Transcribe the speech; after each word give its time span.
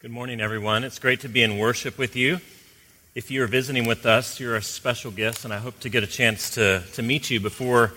Good 0.00 0.12
morning, 0.12 0.40
everyone. 0.40 0.82
It's 0.82 0.98
great 0.98 1.20
to 1.20 1.28
be 1.28 1.42
in 1.42 1.58
worship 1.58 1.98
with 1.98 2.16
you. 2.16 2.40
If 3.14 3.30
you're 3.30 3.46
visiting 3.46 3.86
with 3.86 4.06
us, 4.06 4.40
you're 4.40 4.56
a 4.56 4.62
special 4.62 5.10
guest, 5.10 5.44
and 5.44 5.52
I 5.52 5.58
hope 5.58 5.78
to 5.80 5.90
get 5.90 6.02
a 6.02 6.06
chance 6.06 6.48
to, 6.54 6.82
to 6.94 7.02
meet 7.02 7.28
you 7.28 7.38
before 7.38 7.92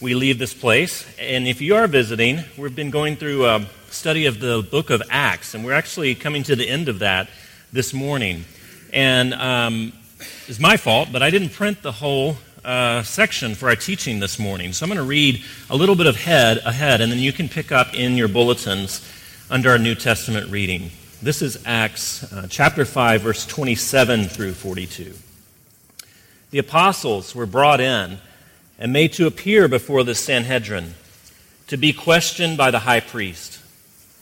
we 0.00 0.16
leave 0.16 0.40
this 0.40 0.52
place. 0.52 1.06
And 1.20 1.46
if 1.46 1.60
you 1.60 1.76
are 1.76 1.86
visiting, 1.86 2.40
we've 2.58 2.74
been 2.74 2.90
going 2.90 3.14
through 3.14 3.46
a 3.46 3.64
study 3.90 4.26
of 4.26 4.40
the 4.40 4.66
book 4.68 4.90
of 4.90 5.00
Acts, 5.08 5.54
and 5.54 5.64
we're 5.64 5.74
actually 5.74 6.16
coming 6.16 6.42
to 6.42 6.56
the 6.56 6.68
end 6.68 6.88
of 6.88 6.98
that 6.98 7.30
this 7.72 7.94
morning. 7.94 8.44
And 8.92 9.32
um, 9.32 9.92
it's 10.48 10.58
my 10.58 10.76
fault, 10.76 11.10
but 11.12 11.22
I 11.22 11.30
didn't 11.30 11.50
print 11.50 11.80
the 11.80 11.92
whole 11.92 12.38
uh, 12.64 13.04
section 13.04 13.54
for 13.54 13.68
our 13.68 13.76
teaching 13.76 14.18
this 14.18 14.40
morning. 14.40 14.72
So 14.72 14.84
I'm 14.84 14.88
going 14.88 14.96
to 14.96 15.04
read 15.04 15.44
a 15.70 15.76
little 15.76 15.94
bit 15.94 16.06
of 16.06 16.16
head 16.16 16.58
ahead, 16.64 17.00
and 17.00 17.12
then 17.12 17.20
you 17.20 17.32
can 17.32 17.48
pick 17.48 17.70
up 17.70 17.94
in 17.94 18.16
your 18.16 18.26
bulletins 18.26 19.00
under 19.48 19.70
our 19.70 19.78
New 19.78 19.94
Testament 19.94 20.50
reading. 20.50 20.90
This 21.26 21.42
is 21.42 21.60
Acts 21.66 22.32
uh, 22.32 22.46
chapter 22.48 22.84
5, 22.84 23.22
verse 23.22 23.44
27 23.46 24.26
through 24.26 24.52
42. 24.52 25.12
The 26.52 26.60
apostles 26.60 27.34
were 27.34 27.46
brought 27.46 27.80
in 27.80 28.18
and 28.78 28.92
made 28.92 29.12
to 29.14 29.26
appear 29.26 29.66
before 29.66 30.04
the 30.04 30.14
Sanhedrin 30.14 30.94
to 31.66 31.76
be 31.76 31.92
questioned 31.92 32.56
by 32.56 32.70
the 32.70 32.78
high 32.78 33.00
priest. 33.00 33.60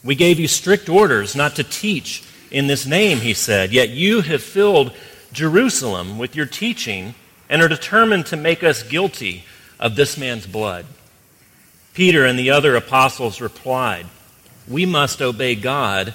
We 0.02 0.14
gave 0.14 0.40
you 0.40 0.48
strict 0.48 0.88
orders 0.88 1.36
not 1.36 1.56
to 1.56 1.62
teach 1.62 2.24
in 2.50 2.68
this 2.68 2.86
name, 2.86 3.18
he 3.18 3.34
said, 3.34 3.70
yet 3.70 3.90
you 3.90 4.23
have 4.23 4.42
filled 4.42 4.90
Jerusalem 5.30 6.16
with 6.16 6.34
your 6.34 6.46
teaching 6.46 7.14
and 7.50 7.60
are 7.60 7.68
determined 7.68 8.24
to 8.28 8.38
make 8.38 8.64
us 8.64 8.82
guilty 8.82 9.45
of 9.78 9.95
this 9.95 10.16
man's 10.16 10.46
blood. 10.46 10.86
Peter 11.92 12.24
and 12.24 12.38
the 12.38 12.50
other 12.50 12.74
apostles 12.74 13.42
replied, 13.42 14.06
We 14.66 14.86
must 14.86 15.20
obey 15.20 15.54
God 15.54 16.14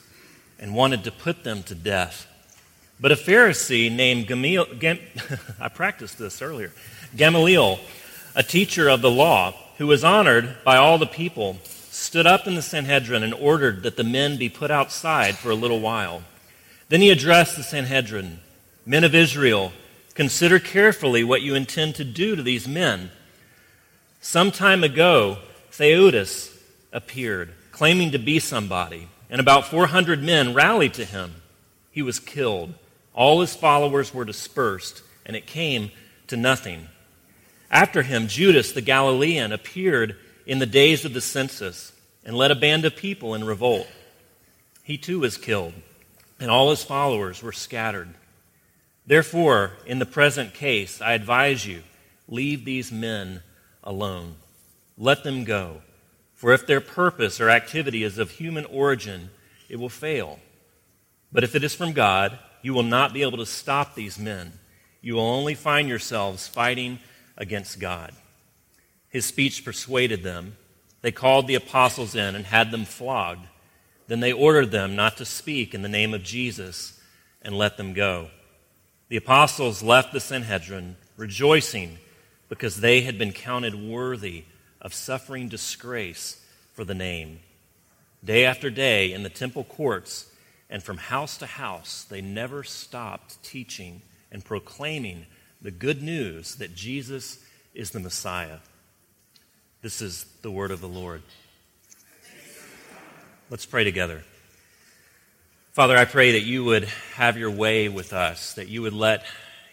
and 0.61 0.75
wanted 0.75 1.03
to 1.03 1.11
put 1.11 1.43
them 1.43 1.63
to 1.63 1.75
death. 1.75 2.27
But 2.99 3.11
a 3.11 3.15
Pharisee 3.15 3.91
named 3.91 4.27
Gamaliel, 4.27 4.75
Gam, 4.79 4.99
I 5.59 5.67
practiced 5.67 6.19
this 6.19 6.41
earlier, 6.41 6.71
Gamaliel, 7.15 7.79
a 8.35 8.43
teacher 8.43 8.87
of 8.87 9.01
the 9.01 9.11
law, 9.11 9.53
who 9.79 9.87
was 9.87 10.03
honored 10.03 10.57
by 10.63 10.77
all 10.77 10.99
the 10.99 11.07
people, 11.07 11.57
stood 11.89 12.27
up 12.27 12.45
in 12.45 12.53
the 12.53 12.61
Sanhedrin 12.61 13.23
and 13.23 13.33
ordered 13.33 13.81
that 13.83 13.97
the 13.97 14.03
men 14.03 14.37
be 14.37 14.47
put 14.47 14.69
outside 14.69 15.35
for 15.35 15.49
a 15.49 15.55
little 15.55 15.79
while. 15.79 16.21
Then 16.89 17.01
he 17.01 17.09
addressed 17.09 17.57
the 17.57 17.63
Sanhedrin 17.63 18.39
Men 18.85 19.03
of 19.03 19.13
Israel, 19.13 19.73
consider 20.15 20.59
carefully 20.59 21.23
what 21.23 21.43
you 21.43 21.53
intend 21.53 21.95
to 21.95 22.03
do 22.03 22.35
to 22.35 22.41
these 22.41 22.67
men. 22.67 23.11
Some 24.21 24.51
time 24.51 24.83
ago, 24.83 25.37
Theudas 25.71 26.57
appeared, 26.91 27.53
claiming 27.71 28.11
to 28.11 28.17
be 28.17 28.39
somebody 28.39 29.07
and 29.31 29.39
about 29.39 29.67
400 29.67 30.21
men 30.21 30.53
rallied 30.53 30.93
to 30.95 31.05
him. 31.05 31.35
He 31.89 32.01
was 32.01 32.19
killed. 32.19 32.73
All 33.13 33.39
his 33.39 33.55
followers 33.55 34.13
were 34.13 34.25
dispersed, 34.25 35.01
and 35.25 35.35
it 35.35 35.47
came 35.47 35.91
to 36.27 36.35
nothing. 36.35 36.89
After 37.71 38.03
him, 38.03 38.27
Judas 38.27 38.73
the 38.73 38.81
Galilean 38.81 39.53
appeared 39.53 40.17
in 40.45 40.59
the 40.59 40.65
days 40.65 41.05
of 41.05 41.13
the 41.13 41.21
census 41.21 41.93
and 42.25 42.35
led 42.35 42.51
a 42.51 42.55
band 42.55 42.83
of 42.83 42.97
people 42.97 43.33
in 43.33 43.45
revolt. 43.45 43.87
He 44.83 44.97
too 44.97 45.21
was 45.21 45.37
killed, 45.37 45.73
and 46.39 46.51
all 46.51 46.69
his 46.69 46.83
followers 46.83 47.41
were 47.41 47.53
scattered. 47.53 48.09
Therefore, 49.07 49.71
in 49.85 49.99
the 49.99 50.05
present 50.05 50.53
case, 50.53 51.01
I 51.01 51.13
advise 51.13 51.65
you 51.65 51.83
leave 52.27 52.65
these 52.65 52.91
men 52.91 53.41
alone. 53.83 54.35
Let 54.97 55.23
them 55.23 55.45
go 55.45 55.81
for 56.41 56.53
if 56.53 56.65
their 56.65 56.81
purpose 56.81 57.39
or 57.39 57.51
activity 57.51 58.03
is 58.03 58.17
of 58.17 58.31
human 58.31 58.65
origin, 58.65 59.29
it 59.69 59.75
will 59.75 59.89
fail. 59.89 60.39
But 61.31 61.43
if 61.43 61.53
it 61.53 61.63
is 61.63 61.75
from 61.75 61.93
God, 61.93 62.39
you 62.63 62.73
will 62.73 62.81
not 62.81 63.13
be 63.13 63.21
able 63.21 63.37
to 63.37 63.45
stop 63.45 63.93
these 63.93 64.17
men. 64.17 64.53
You 65.01 65.13
will 65.13 65.21
only 65.21 65.53
find 65.53 65.87
yourselves 65.87 66.47
fighting 66.47 66.97
against 67.37 67.79
God. 67.79 68.11
His 69.07 69.23
speech 69.23 69.63
persuaded 69.63 70.23
them. 70.23 70.57
They 71.01 71.11
called 71.11 71.45
the 71.45 71.53
apostles 71.53 72.15
in 72.15 72.33
and 72.33 72.47
had 72.47 72.71
them 72.71 72.85
flogged. 72.85 73.45
Then 74.07 74.19
they 74.19 74.33
ordered 74.33 74.71
them 74.71 74.95
not 74.95 75.17
to 75.17 75.25
speak 75.25 75.75
in 75.75 75.83
the 75.83 75.89
name 75.89 76.11
of 76.11 76.23
Jesus 76.23 76.99
and 77.43 77.55
let 77.55 77.77
them 77.77 77.93
go. 77.93 78.29
The 79.09 79.17
apostles 79.17 79.83
left 79.83 80.11
the 80.11 80.19
Sanhedrin 80.19 80.95
rejoicing 81.17 81.99
because 82.49 82.77
they 82.77 83.01
had 83.01 83.19
been 83.19 83.31
counted 83.31 83.75
worthy 83.75 84.45
of 84.81 84.93
suffering 84.93 85.47
disgrace 85.47 86.43
for 86.73 86.83
the 86.83 86.95
name. 86.95 87.39
Day 88.23 88.45
after 88.45 88.69
day 88.69 89.13
in 89.13 89.23
the 89.23 89.29
temple 89.29 89.63
courts 89.63 90.31
and 90.69 90.81
from 90.81 90.97
house 90.97 91.37
to 91.37 91.45
house, 91.45 92.05
they 92.09 92.21
never 92.21 92.63
stopped 92.63 93.41
teaching 93.43 94.01
and 94.31 94.43
proclaiming 94.43 95.25
the 95.61 95.71
good 95.71 96.01
news 96.01 96.55
that 96.55 96.75
Jesus 96.75 97.43
is 97.73 97.91
the 97.91 97.99
Messiah. 97.99 98.57
This 99.81 100.01
is 100.01 100.25
the 100.41 100.51
word 100.51 100.71
of 100.71 100.81
the 100.81 100.87
Lord. 100.87 101.21
Let's 103.49 103.65
pray 103.65 103.83
together. 103.83 104.23
Father, 105.73 105.97
I 105.97 106.05
pray 106.05 106.33
that 106.33 106.41
you 106.41 106.63
would 106.65 106.85
have 107.15 107.37
your 107.37 107.51
way 107.51 107.89
with 107.89 108.13
us, 108.13 108.53
that 108.53 108.67
you 108.67 108.81
would 108.81 108.93
let 108.93 109.25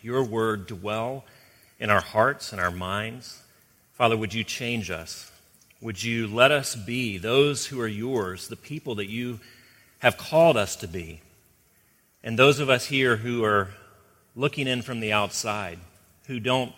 your 0.02 0.24
word 0.24 0.66
dwell 0.66 1.24
in 1.78 1.90
our 1.90 2.00
hearts 2.00 2.52
and 2.52 2.60
our 2.60 2.70
minds. 2.70 3.40
Father, 3.98 4.16
would 4.16 4.32
you 4.32 4.44
change 4.44 4.92
us? 4.92 5.28
Would 5.80 6.04
you 6.04 6.28
let 6.28 6.52
us 6.52 6.76
be 6.76 7.18
those 7.18 7.66
who 7.66 7.80
are 7.80 7.88
yours, 7.88 8.46
the 8.46 8.54
people 8.54 8.94
that 8.94 9.10
you 9.10 9.40
have 9.98 10.16
called 10.16 10.56
us 10.56 10.76
to 10.76 10.86
be? 10.86 11.20
And 12.22 12.38
those 12.38 12.60
of 12.60 12.70
us 12.70 12.86
here 12.86 13.16
who 13.16 13.42
are 13.42 13.70
looking 14.36 14.68
in 14.68 14.82
from 14.82 15.00
the 15.00 15.12
outside, 15.12 15.80
who 16.28 16.38
don't 16.38 16.72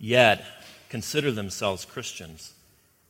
yet 0.00 0.46
consider 0.88 1.30
themselves 1.30 1.84
Christians, 1.84 2.54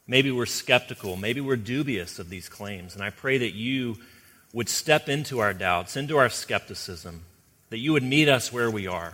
maybe 0.08 0.32
we're 0.32 0.44
skeptical, 0.44 1.14
maybe 1.14 1.40
we're 1.40 1.54
dubious 1.54 2.18
of 2.18 2.30
these 2.30 2.48
claims. 2.48 2.96
And 2.96 3.04
I 3.04 3.10
pray 3.10 3.38
that 3.38 3.54
you 3.54 3.96
would 4.52 4.68
step 4.68 5.08
into 5.08 5.38
our 5.38 5.54
doubts, 5.54 5.96
into 5.96 6.16
our 6.16 6.30
skepticism, 6.30 7.22
that 7.70 7.78
you 7.78 7.92
would 7.92 8.02
meet 8.02 8.28
us 8.28 8.52
where 8.52 8.72
we 8.72 8.88
are 8.88 9.12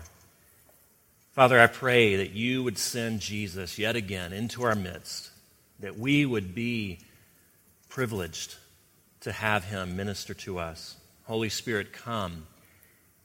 Father, 1.38 1.60
I 1.60 1.68
pray 1.68 2.16
that 2.16 2.32
you 2.32 2.64
would 2.64 2.78
send 2.78 3.20
Jesus 3.20 3.78
yet 3.78 3.94
again 3.94 4.32
into 4.32 4.64
our 4.64 4.74
midst, 4.74 5.30
that 5.78 5.96
we 5.96 6.26
would 6.26 6.52
be 6.52 6.98
privileged 7.88 8.56
to 9.20 9.30
have 9.30 9.62
him 9.62 9.94
minister 9.94 10.34
to 10.34 10.58
us. 10.58 10.96
Holy 11.26 11.48
Spirit, 11.48 11.92
come 11.92 12.48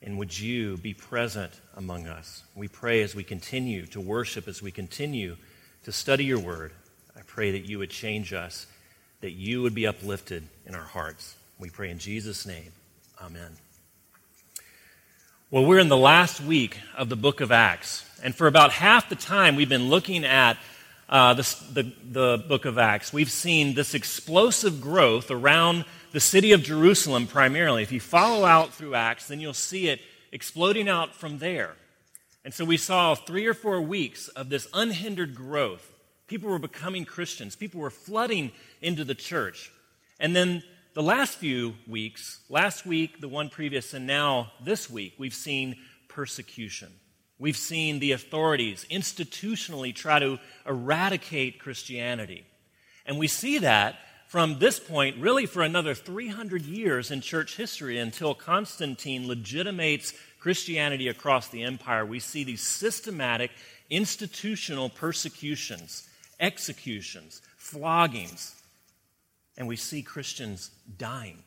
and 0.04 0.20
would 0.20 0.40
you 0.40 0.78
be 0.78 0.94
present 0.94 1.54
among 1.76 2.06
us? 2.06 2.44
We 2.54 2.68
pray 2.68 3.02
as 3.02 3.16
we 3.16 3.24
continue 3.24 3.88
to 3.88 4.00
worship, 4.00 4.48
as 4.48 4.62
we 4.62 4.70
continue 4.70 5.36
to 5.86 5.92
study 5.92 6.26
your 6.26 6.38
word. 6.38 6.72
I 7.18 7.22
pray 7.26 7.50
that 7.54 7.66
you 7.68 7.80
would 7.80 7.90
change 7.90 8.32
us, 8.32 8.68
that 9.22 9.32
you 9.32 9.64
would 9.64 9.74
be 9.74 9.88
uplifted 9.88 10.48
in 10.68 10.76
our 10.76 10.84
hearts. 10.84 11.36
We 11.58 11.72
pray 11.72 11.90
in 11.90 11.98
Jesus' 11.98 12.46
name. 12.46 12.74
Amen. 13.20 13.58
Well, 15.54 15.66
we're 15.66 15.78
in 15.78 15.88
the 15.88 15.96
last 15.96 16.42
week 16.42 16.80
of 16.98 17.10
the 17.10 17.16
book 17.16 17.40
of 17.40 17.52
Acts. 17.52 18.10
And 18.24 18.34
for 18.34 18.48
about 18.48 18.72
half 18.72 19.08
the 19.08 19.16
time 19.16 19.56
we've 19.56 19.70
been 19.70 19.88
looking 19.88 20.26
at 20.26 20.58
uh, 21.08 21.36
the, 21.36 21.44
the, 21.72 21.94
the 22.10 22.44
book 22.48 22.66
of 22.66 22.80
Acts, 22.80 23.14
we've 23.14 23.30
seen 23.30 23.76
this 23.76 23.94
explosive 23.94 24.82
growth 24.82 25.30
around 25.30 25.86
the 26.12 26.20
city 26.20 26.54
of 26.54 26.64
Jerusalem 26.64 27.28
primarily. 27.28 27.84
If 27.84 27.92
you 27.92 28.00
follow 28.00 28.46
out 28.46 28.74
through 28.74 28.96
Acts, 28.96 29.28
then 29.28 29.40
you'll 29.40 29.54
see 29.54 29.90
it 29.90 30.02
exploding 30.32 30.90
out 30.90 31.14
from 31.14 31.38
there. 31.38 31.76
And 32.44 32.52
so 32.52 32.66
we 32.66 32.78
saw 32.78 33.14
three 33.14 33.46
or 33.46 33.54
four 33.54 33.80
weeks 33.80 34.30
of 34.30 34.50
this 34.50 34.68
unhindered 34.74 35.36
growth. 35.36 35.94
People 36.26 36.50
were 36.50 36.58
becoming 36.58 37.06
Christians, 37.06 37.56
people 37.56 37.80
were 37.80 37.92
flooding 37.92 38.54
into 38.82 39.04
the 39.04 39.14
church. 39.14 39.72
And 40.20 40.36
then 40.36 40.64
the 40.94 41.04
last 41.04 41.38
few 41.38 41.76
weeks, 41.88 42.40
last 42.50 42.86
week, 42.86 43.20
the 43.20 43.28
one 43.28 43.50
previous, 43.50 43.94
and 43.94 44.06
now 44.06 44.52
this 44.64 44.90
week, 44.90 45.14
we've 45.18 45.34
seen 45.34 45.76
persecution. 46.08 46.92
We've 47.40 47.58
seen 47.58 48.00
the 48.00 48.12
authorities 48.12 48.86
institutionally 48.92 49.94
try 49.94 50.20
to 50.20 50.40
eradicate 50.68 51.60
Christianity. 51.60 52.46
And 53.06 53.18
we 53.18 53.28
see 53.28 53.58
that 53.60 53.96
from 54.28 54.60
this 54.60 54.80
point, 54.80 55.18
really 55.18 55.46
for 55.46 55.64
another 55.64 55.94
300 55.94 56.62
years 56.62 57.12
in 57.12 57.22
church 57.22 57.58
history 57.58 57.98
until 57.98 58.34
Constantine 58.34 59.28
legitimates 59.28 60.14
Christianity 60.40 61.08
across 61.08 61.48
the 61.50 61.64
empire, 61.64 62.06
we 62.06 62.20
see 62.20 62.44
these 62.44 62.62
systematic 62.62 63.52
institutional 63.90 64.90
persecutions, 64.90 66.08
executions, 66.40 67.42
floggings, 67.58 68.63
and 69.58 69.68
we 69.68 69.76
see 69.76 70.02
Christians 70.02 70.72
dying. 70.98 71.44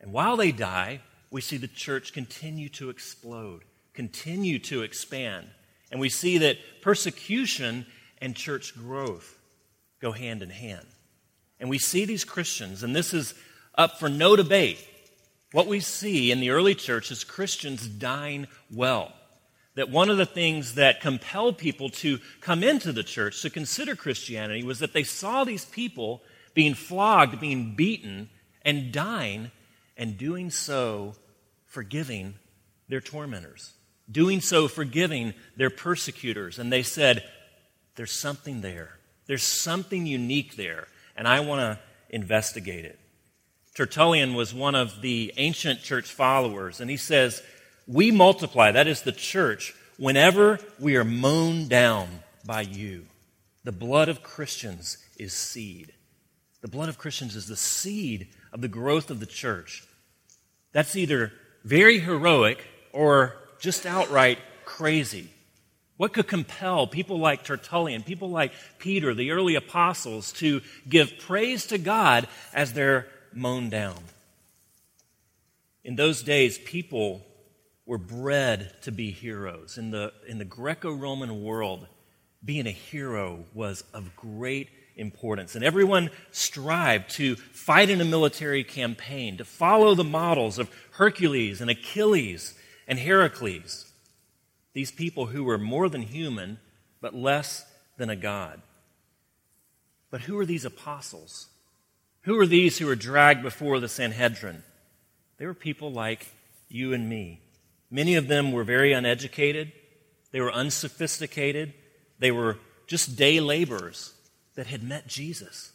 And 0.00 0.12
while 0.12 0.36
they 0.36 0.52
die, 0.52 1.00
we 1.30 1.40
see 1.40 1.56
the 1.56 1.68
church 1.68 2.12
continue 2.12 2.68
to 2.70 2.90
explode, 2.90 3.62
continue 3.92 4.58
to 4.60 4.82
expand. 4.82 5.46
And 5.90 6.00
we 6.00 6.08
see 6.08 6.38
that 6.38 6.58
persecution 6.82 7.86
and 8.20 8.36
church 8.36 8.74
growth 8.76 9.38
go 10.00 10.12
hand 10.12 10.42
in 10.42 10.50
hand. 10.50 10.86
And 11.58 11.70
we 11.70 11.78
see 11.78 12.04
these 12.04 12.24
Christians, 12.24 12.82
and 12.82 12.94
this 12.94 13.14
is 13.14 13.34
up 13.76 13.98
for 13.98 14.08
no 14.08 14.36
debate. 14.36 14.86
What 15.52 15.66
we 15.66 15.80
see 15.80 16.30
in 16.30 16.40
the 16.40 16.50
early 16.50 16.74
church 16.74 17.10
is 17.10 17.24
Christians 17.24 17.86
dying 17.86 18.46
well. 18.72 19.12
That 19.76 19.90
one 19.90 20.10
of 20.10 20.18
the 20.18 20.26
things 20.26 20.74
that 20.74 21.00
compelled 21.00 21.58
people 21.58 21.88
to 21.90 22.18
come 22.40 22.62
into 22.62 22.92
the 22.92 23.02
church 23.02 23.42
to 23.42 23.50
consider 23.50 23.96
Christianity 23.96 24.62
was 24.62 24.80
that 24.80 24.92
they 24.92 25.04
saw 25.04 25.44
these 25.44 25.64
people 25.64 26.22
being 26.54 26.74
flogged, 26.74 27.40
being 27.40 27.74
beaten, 27.74 28.30
and 28.62 28.92
dying, 28.92 29.50
and 29.96 30.16
doing 30.16 30.50
so 30.50 31.14
forgiving 31.66 32.34
their 32.88 33.00
tormentors, 33.00 33.72
doing 34.10 34.40
so 34.40 34.68
forgiving 34.68 35.34
their 35.56 35.70
persecutors. 35.70 36.58
And 36.58 36.72
they 36.72 36.82
said, 36.82 37.24
There's 37.96 38.12
something 38.12 38.60
there. 38.60 38.98
There's 39.26 39.42
something 39.42 40.06
unique 40.06 40.56
there, 40.56 40.86
and 41.16 41.26
I 41.26 41.40
want 41.40 41.60
to 41.60 41.78
investigate 42.10 42.84
it. 42.84 42.98
Tertullian 43.74 44.34
was 44.34 44.54
one 44.54 44.74
of 44.74 45.00
the 45.00 45.32
ancient 45.36 45.82
church 45.82 46.12
followers, 46.12 46.80
and 46.80 46.88
he 46.88 46.96
says, 46.96 47.42
We 47.86 48.10
multiply, 48.10 48.70
that 48.70 48.86
is 48.86 49.02
the 49.02 49.12
church, 49.12 49.74
whenever 49.96 50.58
we 50.78 50.96
are 50.96 51.04
mown 51.04 51.68
down 51.68 52.08
by 52.44 52.62
you. 52.62 53.06
The 53.64 53.72
blood 53.72 54.08
of 54.08 54.22
Christians 54.22 54.98
is 55.18 55.32
seed. 55.32 55.92
The 56.64 56.68
blood 56.68 56.88
of 56.88 56.96
Christians 56.96 57.36
is 57.36 57.46
the 57.46 57.56
seed 57.56 58.28
of 58.50 58.62
the 58.62 58.68
growth 58.68 59.10
of 59.10 59.20
the 59.20 59.26
church. 59.26 59.84
That's 60.72 60.96
either 60.96 61.30
very 61.62 61.98
heroic 61.98 62.58
or 62.90 63.36
just 63.60 63.84
outright 63.84 64.38
crazy. 64.64 65.28
What 65.98 66.14
could 66.14 66.26
compel 66.26 66.86
people 66.86 67.18
like 67.18 67.44
Tertullian, 67.44 68.02
people 68.02 68.30
like 68.30 68.52
Peter, 68.78 69.12
the 69.12 69.32
early 69.32 69.56
apostles, 69.56 70.32
to 70.38 70.62
give 70.88 71.18
praise 71.18 71.66
to 71.66 71.76
God 71.76 72.28
as 72.54 72.72
they're 72.72 73.08
mown 73.34 73.68
down? 73.68 74.02
In 75.84 75.96
those 75.96 76.22
days, 76.22 76.56
people 76.56 77.26
were 77.84 77.98
bred 77.98 78.72
to 78.84 78.90
be 78.90 79.10
heroes. 79.10 79.76
In 79.76 79.90
the, 79.90 80.14
in 80.26 80.38
the 80.38 80.46
Greco 80.46 80.94
Roman 80.94 81.42
world, 81.42 81.86
being 82.42 82.66
a 82.66 82.70
hero 82.70 83.44
was 83.52 83.84
of 83.92 84.16
great 84.16 84.70
importance. 84.96 85.54
And 85.54 85.64
everyone 85.64 86.10
strived 86.30 87.10
to 87.10 87.36
fight 87.36 87.90
in 87.90 88.00
a 88.00 88.04
military 88.04 88.64
campaign, 88.64 89.36
to 89.38 89.44
follow 89.44 89.94
the 89.94 90.04
models 90.04 90.58
of 90.58 90.70
Hercules 90.92 91.60
and 91.60 91.70
Achilles 91.70 92.54
and 92.86 92.98
Heracles. 92.98 93.90
These 94.72 94.92
people 94.92 95.26
who 95.26 95.44
were 95.44 95.58
more 95.58 95.88
than 95.88 96.02
human, 96.02 96.58
but 97.00 97.14
less 97.14 97.64
than 97.96 98.10
a 98.10 98.16
god. 98.16 98.60
But 100.10 100.22
who 100.22 100.38
are 100.38 100.46
these 100.46 100.64
apostles? 100.64 101.48
Who 102.22 102.38
are 102.38 102.46
these 102.46 102.78
who 102.78 102.86
were 102.86 102.96
dragged 102.96 103.42
before 103.42 103.80
the 103.80 103.88
Sanhedrin? 103.88 104.62
They 105.38 105.46
were 105.46 105.54
people 105.54 105.92
like 105.92 106.26
you 106.68 106.92
and 106.92 107.08
me. 107.08 107.40
Many 107.90 108.14
of 108.14 108.28
them 108.28 108.52
were 108.52 108.64
very 108.64 108.92
uneducated. 108.92 109.72
They 110.30 110.40
were 110.40 110.52
unsophisticated. 110.52 111.74
They 112.18 112.30
were 112.30 112.58
just 112.86 113.16
day 113.16 113.40
laborers 113.40 114.13
that 114.54 114.66
had 114.66 114.82
met 114.82 115.06
Jesus. 115.06 115.72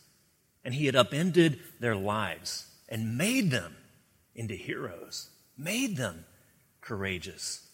And 0.64 0.74
he 0.74 0.86
had 0.86 0.96
upended 0.96 1.60
their 1.80 1.96
lives 1.96 2.68
and 2.88 3.18
made 3.18 3.52
them 3.52 3.76
into 4.36 4.56
heroes, 4.56 5.30
made 5.58 5.98
them 5.98 6.26
courageous. 6.81 7.68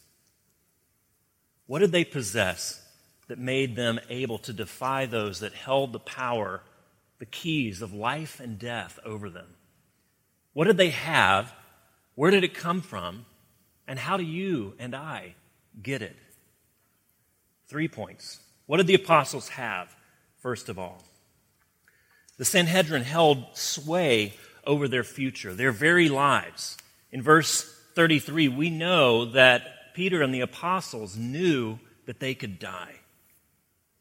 What 1.68 1.80
did 1.80 1.92
they 1.92 2.04
possess 2.04 2.81
that 3.28 3.40
made 3.40 3.75
them 3.75 4.00
able 4.10 4.38
to 4.40 4.54
defy 4.54 5.06
those 5.06 5.40
that 5.40 5.54
held 5.54 5.94
the 5.94 6.00
power, 6.00 6.62
the 7.18 7.25
keys 7.25 7.81
of 7.81 7.94
life 7.94 8.40
and 8.40 8.60
death 8.60 9.00
over 9.04 9.30
them? 9.30 9.56
What 10.54 10.66
did 10.66 10.78
they 10.78 10.90
have? 10.90 11.54
Where 12.13 12.31
did 12.31 12.44
it 12.44 12.54
come 12.54 12.81
from? 12.81 13.25
And 13.88 14.00
how 14.00 14.18
do 14.18 14.24
you 14.24 14.74
and 14.80 14.96
I 14.96 15.36
get 15.81 16.01
it? 16.01 16.16
Three 17.68 17.88
points. 17.88 18.40
What 18.66 18.78
did 18.78 18.88
the 18.88 18.96
apostles 18.96 19.50
have? 19.50 19.94
First 20.45 20.69
of 20.69 20.77
all. 20.77 21.01
The 22.38 22.45
Sanhedrin 22.45 23.01
held 23.01 23.57
sway 23.57 24.36
over 24.63 24.88
their 24.88 25.03
future, 25.03 25.56
their 25.56 25.71
very 25.71 26.07
lives. 26.07 26.77
In 27.12 27.24
verse 27.24 27.63
33, 27.95 28.50
we 28.50 28.69
know 28.69 29.25
that 29.25 29.95
Peter 29.95 30.21
and 30.21 30.31
the 30.31 30.42
apostles 30.42 31.18
knew 31.18 31.80
that 32.06 32.19
they 32.19 32.36
could 32.36 32.59
die. 32.59 32.94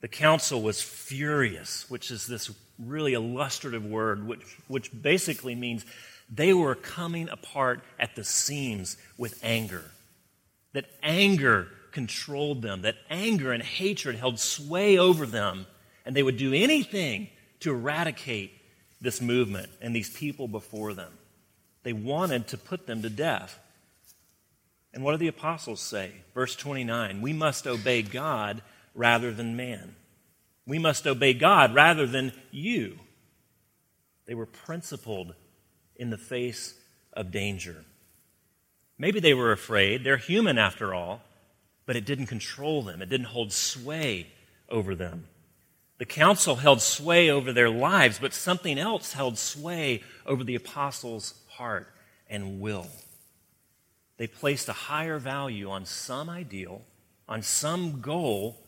The 0.02 0.08
council 0.08 0.60
was 0.60 0.82
furious, 0.82 1.88
which 1.88 2.10
is 2.10 2.26
this 2.26 2.50
really 2.78 3.14
illustrative 3.14 3.86
word, 3.86 4.26
which, 4.26 4.44
which 4.68 4.90
basically 5.00 5.54
means 5.54 5.86
they 6.28 6.52
were 6.52 6.74
coming 6.74 7.30
apart 7.30 7.80
at 7.98 8.16
the 8.16 8.24
seams 8.24 8.98
with 9.16 9.40
anger. 9.42 9.90
That 10.74 10.90
anger 11.02 11.68
controlled 11.90 12.60
them, 12.60 12.82
that 12.82 12.96
anger 13.08 13.50
and 13.50 13.62
hatred 13.62 14.16
held 14.16 14.38
sway 14.38 14.98
over 14.98 15.24
them 15.24 15.64
and 16.04 16.14
they 16.14 16.22
would 16.22 16.36
do 16.36 16.52
anything 16.52 17.28
to 17.60 17.70
eradicate 17.70 18.52
this 19.00 19.20
movement 19.20 19.70
and 19.80 19.94
these 19.94 20.10
people 20.10 20.48
before 20.48 20.94
them. 20.94 21.12
They 21.82 21.92
wanted 21.92 22.48
to 22.48 22.58
put 22.58 22.86
them 22.86 23.02
to 23.02 23.10
death. 23.10 23.58
And 24.92 25.02
what 25.02 25.12
do 25.12 25.18
the 25.18 25.28
apostles 25.28 25.80
say? 25.80 26.12
Verse 26.34 26.56
29 26.56 27.20
We 27.20 27.32
must 27.32 27.66
obey 27.66 28.02
God 28.02 28.62
rather 28.94 29.32
than 29.32 29.56
man. 29.56 29.96
We 30.66 30.78
must 30.78 31.06
obey 31.06 31.34
God 31.34 31.74
rather 31.74 32.06
than 32.06 32.32
you. 32.50 32.98
They 34.26 34.34
were 34.34 34.46
principled 34.46 35.34
in 35.96 36.10
the 36.10 36.18
face 36.18 36.74
of 37.12 37.30
danger. 37.30 37.84
Maybe 38.98 39.20
they 39.20 39.34
were 39.34 39.52
afraid. 39.52 40.04
They're 40.04 40.16
human 40.16 40.56
after 40.56 40.94
all, 40.94 41.20
but 41.84 41.96
it 41.96 42.06
didn't 42.06 42.26
control 42.26 42.82
them, 42.82 43.02
it 43.02 43.08
didn't 43.08 43.26
hold 43.26 43.52
sway 43.52 44.28
over 44.68 44.94
them. 44.94 45.26
The 45.98 46.04
council 46.04 46.56
held 46.56 46.82
sway 46.82 47.30
over 47.30 47.52
their 47.52 47.70
lives, 47.70 48.18
but 48.18 48.34
something 48.34 48.78
else 48.78 49.12
held 49.12 49.38
sway 49.38 50.02
over 50.26 50.42
the 50.42 50.56
apostles' 50.56 51.34
heart 51.48 51.88
and 52.28 52.60
will. 52.60 52.88
They 54.16 54.26
placed 54.26 54.68
a 54.68 54.72
higher 54.72 55.18
value 55.18 55.70
on 55.70 55.86
some 55.86 56.28
ideal, 56.28 56.82
on 57.28 57.42
some 57.42 58.00
goal. 58.00 58.60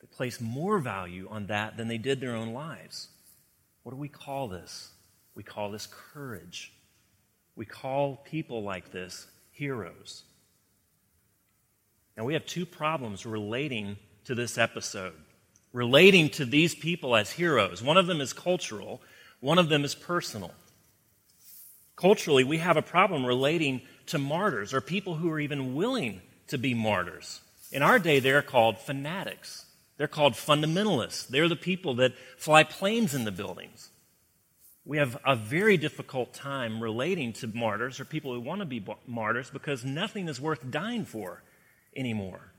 They 0.00 0.06
placed 0.06 0.40
more 0.40 0.78
value 0.78 1.28
on 1.30 1.46
that 1.46 1.76
than 1.76 1.88
they 1.88 1.98
did 1.98 2.20
their 2.20 2.34
own 2.34 2.52
lives. 2.52 3.08
What 3.82 3.92
do 3.92 3.98
we 3.98 4.08
call 4.08 4.48
this? 4.48 4.92
We 5.34 5.42
call 5.42 5.70
this 5.70 5.86
courage. 5.86 6.72
We 7.56 7.66
call 7.66 8.16
people 8.16 8.62
like 8.62 8.90
this 8.90 9.26
heroes. 9.50 10.24
Now, 12.16 12.24
we 12.24 12.32
have 12.32 12.46
two 12.46 12.64
problems 12.64 13.26
relating 13.26 13.96
to 14.24 14.34
this 14.34 14.56
episode 14.56 15.14
relating 15.76 16.30
to 16.30 16.46
these 16.46 16.74
people 16.74 17.14
as 17.14 17.32
heroes. 17.32 17.82
One 17.82 17.98
of 17.98 18.06
them 18.06 18.22
is 18.22 18.32
cultural, 18.32 19.02
one 19.40 19.58
of 19.58 19.68
them 19.68 19.84
is 19.84 19.94
personal. 19.94 20.54
Culturally, 21.96 22.44
we 22.44 22.56
have 22.56 22.78
a 22.78 22.82
problem 22.82 23.26
relating 23.26 23.82
to 24.06 24.18
martyrs 24.18 24.72
or 24.72 24.80
people 24.80 25.16
who 25.16 25.30
are 25.30 25.38
even 25.38 25.74
willing 25.74 26.22
to 26.46 26.56
be 26.56 26.72
martyrs. 26.72 27.42
In 27.70 27.82
our 27.82 27.98
day, 27.98 28.20
they're 28.20 28.40
called 28.40 28.78
fanatics. 28.78 29.66
They're 29.98 30.08
called 30.08 30.32
fundamentalists. 30.32 31.28
They're 31.28 31.46
the 31.46 31.56
people 31.56 31.96
that 31.96 32.14
fly 32.38 32.64
planes 32.64 33.14
in 33.14 33.24
the 33.24 33.30
buildings. 33.30 33.90
We 34.86 34.96
have 34.96 35.18
a 35.26 35.36
very 35.36 35.76
difficult 35.76 36.32
time 36.32 36.82
relating 36.82 37.34
to 37.34 37.48
martyrs 37.48 38.00
or 38.00 38.06
people 38.06 38.32
who 38.32 38.40
want 38.40 38.60
to 38.60 38.66
be 38.66 38.82
martyrs 39.06 39.50
because 39.50 39.84
nothing 39.84 40.28
is 40.28 40.40
worth 40.40 40.70
dying 40.70 41.04
for 41.04 41.42
anymore. 41.94 42.52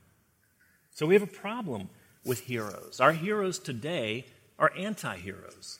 So 0.92 1.04
we 1.04 1.14
have 1.14 1.22
a 1.24 1.26
problem 1.26 1.88
with 2.24 2.40
heroes. 2.40 3.00
Our 3.00 3.12
heroes 3.12 3.58
today 3.58 4.26
are 4.58 4.72
anti 4.76 5.16
heroes. 5.16 5.78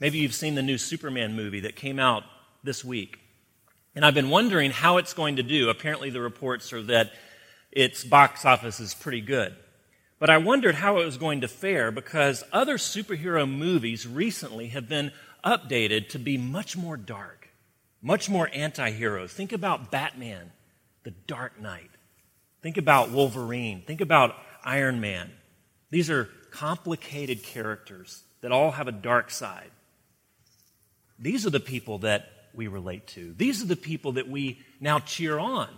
Maybe 0.00 0.18
you've 0.18 0.34
seen 0.34 0.56
the 0.56 0.62
new 0.62 0.78
Superman 0.78 1.36
movie 1.36 1.60
that 1.60 1.76
came 1.76 2.00
out 2.00 2.24
this 2.64 2.84
week. 2.84 3.20
And 3.94 4.04
I've 4.04 4.14
been 4.14 4.30
wondering 4.30 4.70
how 4.70 4.96
it's 4.96 5.12
going 5.12 5.36
to 5.36 5.42
do. 5.42 5.68
Apparently, 5.68 6.10
the 6.10 6.20
reports 6.20 6.72
are 6.72 6.82
that 6.82 7.12
its 7.70 8.02
box 8.02 8.44
office 8.44 8.80
is 8.80 8.94
pretty 8.94 9.20
good. 9.20 9.54
But 10.18 10.30
I 10.30 10.38
wondered 10.38 10.76
how 10.76 10.98
it 10.98 11.04
was 11.04 11.16
going 11.18 11.40
to 11.42 11.48
fare 11.48 11.90
because 11.90 12.42
other 12.52 12.78
superhero 12.78 13.48
movies 13.48 14.06
recently 14.06 14.68
have 14.68 14.88
been 14.88 15.12
updated 15.44 16.08
to 16.10 16.18
be 16.18 16.36
much 16.36 16.76
more 16.76 16.96
dark, 16.96 17.50
much 18.00 18.28
more 18.28 18.50
anti 18.52 18.90
heroes. 18.90 19.32
Think 19.32 19.52
about 19.52 19.90
Batman, 19.90 20.50
The 21.04 21.12
Dark 21.12 21.60
Knight. 21.60 21.90
Think 22.62 22.76
about 22.76 23.10
Wolverine. 23.10 23.82
Think 23.86 24.00
about 24.00 24.34
Iron 24.64 25.00
Man. 25.00 25.30
These 25.90 26.10
are 26.10 26.28
complicated 26.50 27.42
characters 27.42 28.22
that 28.40 28.52
all 28.52 28.72
have 28.72 28.88
a 28.88 28.92
dark 28.92 29.30
side. 29.30 29.70
These 31.18 31.46
are 31.46 31.50
the 31.50 31.60
people 31.60 31.98
that 31.98 32.28
we 32.54 32.68
relate 32.68 33.06
to. 33.08 33.34
These 33.36 33.62
are 33.62 33.66
the 33.66 33.76
people 33.76 34.12
that 34.12 34.28
we 34.28 34.60
now 34.80 34.98
cheer 34.98 35.38
on. 35.38 35.68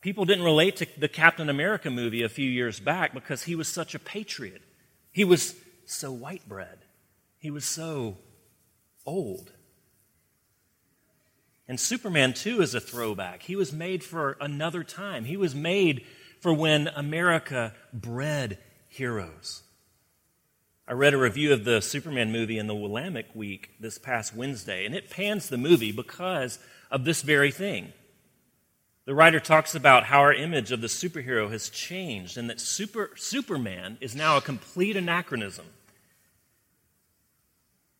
People 0.00 0.24
didn't 0.24 0.44
relate 0.44 0.76
to 0.76 0.86
the 0.98 1.08
Captain 1.08 1.48
America 1.48 1.90
movie 1.90 2.22
a 2.22 2.28
few 2.28 2.48
years 2.48 2.80
back 2.80 3.12
because 3.12 3.42
he 3.42 3.54
was 3.54 3.68
such 3.68 3.94
a 3.94 3.98
patriot. 3.98 4.62
He 5.12 5.24
was 5.24 5.54
so 5.84 6.10
white 6.10 6.48
bread. 6.48 6.78
He 7.38 7.50
was 7.50 7.64
so 7.64 8.16
old. 9.04 9.52
And 11.70 11.78
Superman 11.78 12.32
2 12.32 12.62
is 12.62 12.74
a 12.74 12.80
throwback. 12.80 13.42
He 13.42 13.54
was 13.54 13.72
made 13.72 14.02
for 14.02 14.36
another 14.40 14.82
time. 14.82 15.24
He 15.24 15.36
was 15.36 15.54
made 15.54 16.04
for 16.40 16.52
when 16.52 16.88
America 16.88 17.74
bred 17.92 18.58
heroes. 18.88 19.62
I 20.88 20.94
read 20.94 21.14
a 21.14 21.16
review 21.16 21.52
of 21.52 21.62
the 21.62 21.80
Superman 21.80 22.32
movie 22.32 22.58
in 22.58 22.66
the 22.66 22.74
Willamette 22.74 23.36
Week 23.36 23.70
this 23.78 23.98
past 23.98 24.34
Wednesday, 24.34 24.84
and 24.84 24.96
it 24.96 25.10
pans 25.10 25.48
the 25.48 25.56
movie 25.56 25.92
because 25.92 26.58
of 26.90 27.04
this 27.04 27.22
very 27.22 27.52
thing. 27.52 27.92
The 29.04 29.14
writer 29.14 29.38
talks 29.38 29.72
about 29.72 30.06
how 30.06 30.22
our 30.22 30.34
image 30.34 30.72
of 30.72 30.80
the 30.80 30.88
superhero 30.88 31.52
has 31.52 31.68
changed 31.68 32.36
and 32.36 32.50
that 32.50 32.58
super, 32.58 33.12
Superman 33.14 33.96
is 34.00 34.16
now 34.16 34.36
a 34.36 34.40
complete 34.40 34.96
anachronism. 34.96 35.66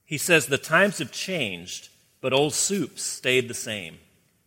He 0.05 0.19
says 0.19 0.47
the 0.47 0.59
times 0.59 0.99
have 0.99 1.12
changed, 1.12 1.91
but 2.21 2.33
old 2.33 2.55
Supes 2.55 3.03
stayed 3.03 3.49
the 3.49 3.55
same, 3.55 3.99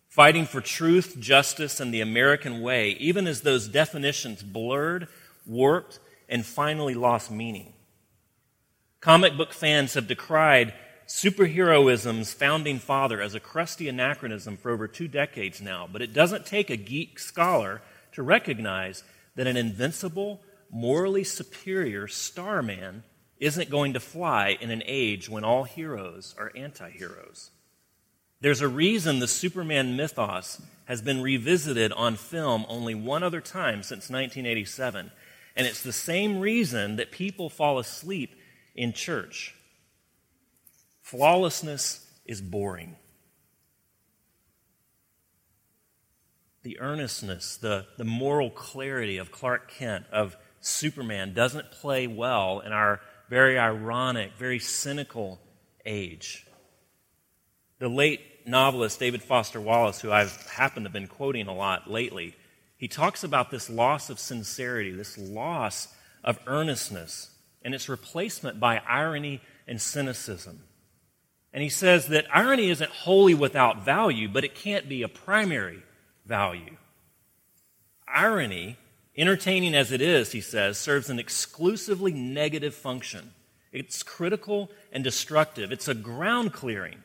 fighting 0.07 0.45
for 0.45 0.61
truth, 0.61 1.17
justice, 1.19 1.79
and 1.79 1.93
the 1.93 2.01
American 2.01 2.61
way, 2.61 2.91
even 2.91 3.27
as 3.27 3.41
those 3.41 3.67
definitions 3.67 4.43
blurred, 4.43 5.07
warped, 5.45 5.99
and 6.29 6.45
finally 6.45 6.93
lost 6.93 7.31
meaning. 7.31 7.73
Comic 9.01 9.35
book 9.35 9.53
fans 9.53 9.95
have 9.95 10.07
decried 10.07 10.73
superheroism's 11.07 12.33
founding 12.33 12.79
father 12.79 13.21
as 13.21 13.35
a 13.35 13.39
crusty 13.39 13.89
anachronism 13.89 14.55
for 14.55 14.71
over 14.71 14.87
two 14.87 15.07
decades 15.07 15.61
now, 15.61 15.87
but 15.91 16.01
it 16.01 16.13
doesn't 16.13 16.45
take 16.45 16.69
a 16.69 16.77
geek 16.77 17.19
scholar 17.19 17.81
to 18.13 18.23
recognize 18.23 19.03
that 19.35 19.47
an 19.47 19.57
invincible, 19.57 20.41
morally 20.71 21.23
superior 21.23 22.07
starman 22.07 23.03
isn't 23.37 23.69
going 23.69 23.93
to 23.93 23.99
fly 23.99 24.57
in 24.61 24.71
an 24.71 24.83
age 24.85 25.27
when 25.27 25.43
all 25.43 25.65
heroes 25.65 26.33
are 26.37 26.51
anti 26.55 26.89
heroes. 26.89 27.51
There's 28.43 28.59
a 28.59 28.67
reason 28.67 29.19
the 29.19 29.27
Superman 29.29 29.95
mythos 29.95 30.61
has 30.83 31.01
been 31.01 31.21
revisited 31.21 31.93
on 31.93 32.17
film 32.17 32.65
only 32.67 32.93
one 32.93 33.23
other 33.23 33.39
time 33.39 33.83
since 33.83 34.09
1987. 34.09 35.11
And 35.55 35.65
it's 35.65 35.81
the 35.81 35.93
same 35.93 36.41
reason 36.41 36.97
that 36.97 37.09
people 37.09 37.49
fall 37.49 37.79
asleep 37.79 38.35
in 38.75 38.91
church. 38.91 39.55
Flawlessness 41.03 42.05
is 42.25 42.41
boring. 42.41 42.97
The 46.63 46.81
earnestness, 46.81 47.55
the, 47.55 47.85
the 47.97 48.03
moral 48.03 48.49
clarity 48.49 49.15
of 49.15 49.31
Clark 49.31 49.71
Kent, 49.71 50.03
of 50.11 50.35
Superman, 50.59 51.33
doesn't 51.33 51.71
play 51.71 52.07
well 52.07 52.59
in 52.59 52.73
our 52.73 52.99
very 53.29 53.57
ironic, 53.57 54.33
very 54.37 54.59
cynical 54.59 55.39
age. 55.85 56.45
The 57.79 57.87
late 57.87 58.32
novelist 58.47 58.99
David 58.99 59.23
Foster 59.23 59.59
Wallace, 59.59 60.01
who 60.01 60.11
I've 60.11 60.35
happened 60.47 60.85
to 60.85 60.89
have 60.89 60.93
been 60.93 61.07
quoting 61.07 61.47
a 61.47 61.53
lot 61.53 61.89
lately, 61.89 62.35
he 62.77 62.87
talks 62.87 63.23
about 63.23 63.49
this 63.49 63.69
loss 63.69 64.09
of 64.09 64.19
sincerity, 64.19 64.91
this 64.91 65.17
loss 65.17 65.87
of 66.23 66.39
earnestness, 66.47 67.31
and 67.63 67.73
its 67.73 67.87
replacement 67.87 68.59
by 68.59 68.81
irony 68.87 69.41
and 69.67 69.81
cynicism. 69.81 70.63
And 71.53 71.61
he 71.61 71.69
says 71.69 72.07
that 72.07 72.25
irony 72.33 72.69
isn't 72.69 72.89
wholly 72.89 73.33
without 73.33 73.85
value, 73.85 74.27
but 74.27 74.43
it 74.43 74.55
can't 74.55 74.89
be 74.89 75.03
a 75.03 75.07
primary 75.07 75.83
value. 76.25 76.77
Irony, 78.07 78.77
entertaining 79.15 79.75
as 79.75 79.91
it 79.91 80.01
is, 80.01 80.31
he 80.31 80.41
says, 80.41 80.77
serves 80.77 81.09
an 81.09 81.19
exclusively 81.19 82.11
negative 82.11 82.73
function. 82.73 83.33
It's 83.71 84.03
critical 84.03 84.71
and 84.91 85.03
destructive. 85.03 85.71
It's 85.71 85.87
a 85.87 85.95
ground 85.95 86.53
clearing. 86.53 87.03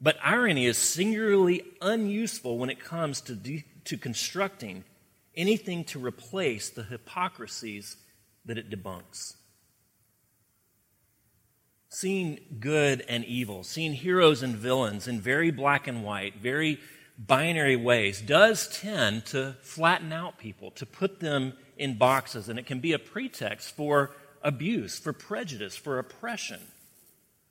But 0.00 0.16
irony 0.22 0.66
is 0.66 0.78
singularly 0.78 1.62
unuseful 1.82 2.58
when 2.58 2.70
it 2.70 2.80
comes 2.80 3.20
to, 3.22 3.34
de- 3.34 3.64
to 3.84 3.98
constructing 3.98 4.84
anything 5.36 5.84
to 5.84 5.98
replace 5.98 6.70
the 6.70 6.82
hypocrisies 6.84 7.96
that 8.46 8.58
it 8.58 8.70
debunks. 8.70 9.36
Seeing 11.90 12.38
good 12.60 13.04
and 13.08 13.24
evil, 13.24 13.62
seeing 13.62 13.92
heroes 13.92 14.42
and 14.42 14.56
villains 14.56 15.06
in 15.06 15.20
very 15.20 15.50
black 15.50 15.86
and 15.86 16.04
white, 16.04 16.36
very 16.36 16.78
binary 17.18 17.76
ways, 17.76 18.22
does 18.22 18.68
tend 18.68 19.26
to 19.26 19.56
flatten 19.60 20.12
out 20.12 20.38
people, 20.38 20.70
to 20.72 20.86
put 20.86 21.20
them 21.20 21.52
in 21.76 21.98
boxes, 21.98 22.48
and 22.48 22.58
it 22.58 22.66
can 22.66 22.80
be 22.80 22.92
a 22.92 22.98
pretext 22.98 23.74
for 23.74 24.12
abuse, 24.42 24.98
for 24.98 25.12
prejudice, 25.12 25.76
for 25.76 25.98
oppression. 25.98 26.60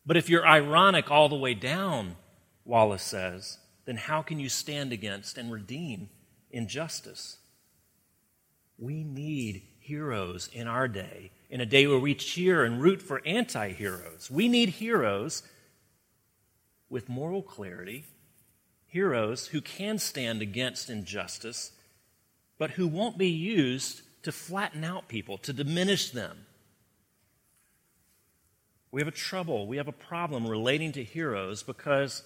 But 0.05 0.17
if 0.17 0.29
you're 0.29 0.47
ironic 0.47 1.11
all 1.11 1.29
the 1.29 1.35
way 1.35 1.53
down, 1.53 2.15
Wallace 2.69 3.01
says, 3.01 3.57
then 3.85 3.97
how 3.97 4.21
can 4.21 4.39
you 4.39 4.47
stand 4.47 4.93
against 4.93 5.39
and 5.39 5.51
redeem 5.51 6.09
injustice? 6.51 7.37
We 8.77 9.03
need 9.03 9.63
heroes 9.79 10.47
in 10.53 10.67
our 10.67 10.87
day, 10.87 11.31
in 11.49 11.61
a 11.61 11.65
day 11.65 11.87
where 11.87 11.97
we 11.97 12.13
cheer 12.13 12.63
and 12.63 12.79
root 12.79 13.01
for 13.01 13.23
anti 13.25 13.69
heroes. 13.69 14.29
We 14.29 14.47
need 14.47 14.69
heroes 14.69 15.41
with 16.91 17.09
moral 17.09 17.41
clarity, 17.41 18.05
heroes 18.85 19.47
who 19.47 19.61
can 19.61 19.97
stand 19.97 20.43
against 20.43 20.91
injustice, 20.91 21.71
but 22.59 22.71
who 22.71 22.87
won't 22.87 23.17
be 23.17 23.29
used 23.29 24.03
to 24.21 24.31
flatten 24.31 24.83
out 24.83 25.07
people, 25.07 25.39
to 25.39 25.53
diminish 25.53 26.11
them. 26.11 26.45
We 28.91 29.01
have 29.01 29.07
a 29.07 29.11
trouble, 29.11 29.65
we 29.65 29.77
have 29.77 29.87
a 29.87 29.91
problem 29.91 30.45
relating 30.45 30.91
to 30.91 31.03
heroes 31.03 31.63
because 31.63 32.21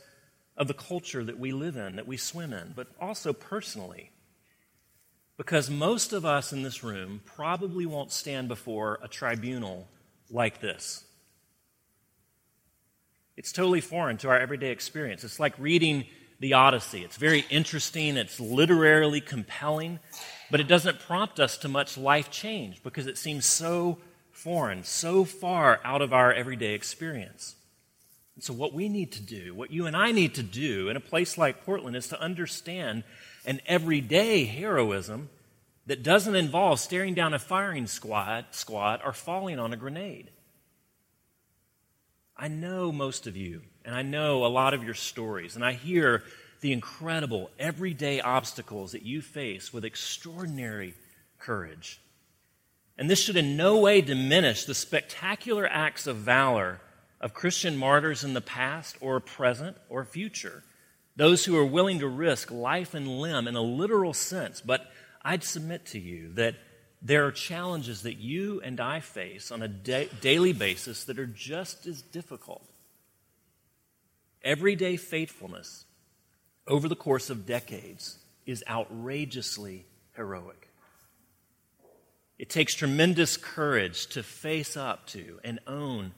of 0.56 0.68
the 0.68 0.74
culture 0.74 1.24
that 1.24 1.40
we 1.40 1.52
live 1.52 1.76
in, 1.76 1.96
that 1.96 2.08
we 2.08 2.18
swim 2.18 2.54
in, 2.54 2.74
but 2.76 2.88
also 3.00 3.34
personally. 3.34 4.12
Because 5.38 5.70
most 5.70 6.14
of 6.14 6.26
us 6.26 6.54
in 6.54 6.62
this 6.62 6.84
room 6.84 7.22
probably 7.26 7.86
won't 7.86 8.12
stand 8.12 8.48
before 8.48 9.00
a 9.02 9.08
tribunal 9.08 9.88
like 10.30 10.62
this. 10.62 11.06
It's 13.36 13.52
totally 13.52 13.82
foreign 13.82 14.18
to 14.18 14.30
our 14.30 14.38
everyday 14.38 14.70
experience. 14.70 15.24
It's 15.24 15.40
like 15.40 15.58
reading 15.58 16.06
the 16.40 16.54
Odyssey. 16.54 17.04
It's 17.04 17.18
very 17.18 17.46
interesting, 17.50 18.18
it's 18.18 18.40
literarily 18.40 19.22
compelling, 19.22 20.00
but 20.52 20.60
it 20.60 20.68
doesn't 20.68 21.00
prompt 21.00 21.40
us 21.40 21.58
to 21.60 21.68
much 21.68 21.98
life 21.98 22.30
change 22.30 22.84
because 22.84 23.08
it 23.08 23.18
seems 23.18 23.46
so 23.46 23.98
foreign, 24.32 24.84
so 24.84 25.24
far 25.24 25.80
out 25.84 26.02
of 26.02 26.14
our 26.14 26.32
everyday 26.32 26.74
experience. 26.74 27.56
And 28.36 28.44
so, 28.44 28.54
what 28.54 28.74
we 28.74 28.90
need 28.90 29.12
to 29.14 29.22
do, 29.22 29.54
what 29.54 29.72
you 29.72 29.86
and 29.86 29.96
I 29.96 30.12
need 30.12 30.36
to 30.36 30.44
do 30.44 30.90
in 30.90 30.98
a 30.98 31.02
place 31.02 31.38
like 31.38 31.66
Portland, 31.66 31.96
is 31.96 32.08
to 32.08 32.20
understand 32.20 33.04
an 33.46 33.62
everyday 33.66 34.46
heroism 34.46 35.30
that 35.86 36.04
doesn't 36.04 36.36
involve 36.36 36.80
staring 36.80 37.14
down 37.14 37.34
a 37.34 37.40
firing 37.40 37.88
squad, 37.88 38.46
squad 38.52 39.02
or 39.06 39.14
falling 39.14 39.60
on 39.60 39.74
a 39.74 39.78
grenade. 39.78 40.32
I 42.36 42.48
know 42.48 42.92
most 42.92 43.28
of 43.28 43.38
you, 43.38 43.62
and 43.86 43.94
I 43.94 44.02
know 44.02 44.46
a 44.46 44.48
lot 44.48 44.74
of 44.74 44.84
your 44.84 44.96
stories, 44.96 45.56
and 45.56 45.64
I 45.64 45.74
hear 45.74 46.24
the 46.62 46.72
incredible 46.72 47.52
everyday 47.60 48.22
obstacles 48.22 48.94
that 48.94 49.04
you 49.04 49.22
face 49.22 49.72
with 49.72 49.86
extraordinary 49.86 50.96
courage. 51.38 52.00
And 52.98 53.10
this 53.10 53.20
should 53.20 53.38
in 53.38 53.58
no 53.58 53.80
way 53.80 54.02
diminish 54.02 54.66
the 54.66 54.74
spectacular 54.74 55.68
acts 55.68 56.08
of 56.08 56.18
valor 56.18 56.80
of 57.24 57.34
Christian 57.34 57.78
martyrs 57.78 58.26
in 58.26 58.34
the 58.34 58.42
past 58.42 58.98
or 59.00 59.20
present 59.22 59.78
or 59.88 60.04
future. 60.04 60.62
Those 61.16 61.46
who 61.46 61.58
are 61.58 61.66
willing 61.66 62.00
to 62.00 62.08
risk 62.08 62.52
life 62.52 62.94
and 62.94 63.08
limb 63.08 63.48
in 63.48 63.56
a 63.56 63.62
literal 63.62 64.14
sense. 64.14 64.60
But 64.60 64.92
I'd 65.22 65.44
submit 65.44 65.86
to 65.88 66.00
you 66.00 66.34
that 66.34 66.56
there 67.02 67.26
are 67.26 67.32
challenges 67.32 68.02
that 68.02 68.18
you 68.18 68.60
and 68.62 68.78
I 68.82 69.00
face 69.00 69.52
on 69.52 69.62
a 69.62 69.70
da- 69.70 70.10
daily 70.20 70.52
basis 70.52 71.06
that 71.06 71.18
are 71.18 71.26
just 71.26 71.88
as 71.88 72.02
difficult. 72.02 72.66
Everyday 74.44 74.98
faithfulness 74.98 75.86
over 76.68 76.90
the 76.90 76.96
course 76.96 77.30
of 77.30 77.46
decades 77.46 78.18
is 78.46 78.66
outrageously 78.70 79.86
heroic. 80.18 80.68
It 82.38 82.50
takes 82.50 82.76
tremendous 82.76 83.38
courage 83.38 84.08
to 84.08 84.24
face 84.24 84.76
up 84.76 85.08
to 85.08 85.40
and 85.46 85.60
own 85.66 86.12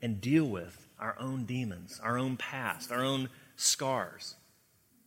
and 0.00 0.20
deal 0.20 0.44
with 0.44 0.86
our 0.98 1.16
own 1.18 1.44
demons, 1.44 2.00
our 2.02 2.18
own 2.18 2.36
past, 2.36 2.90
our 2.92 3.02
own 3.02 3.28
scars. 3.56 4.34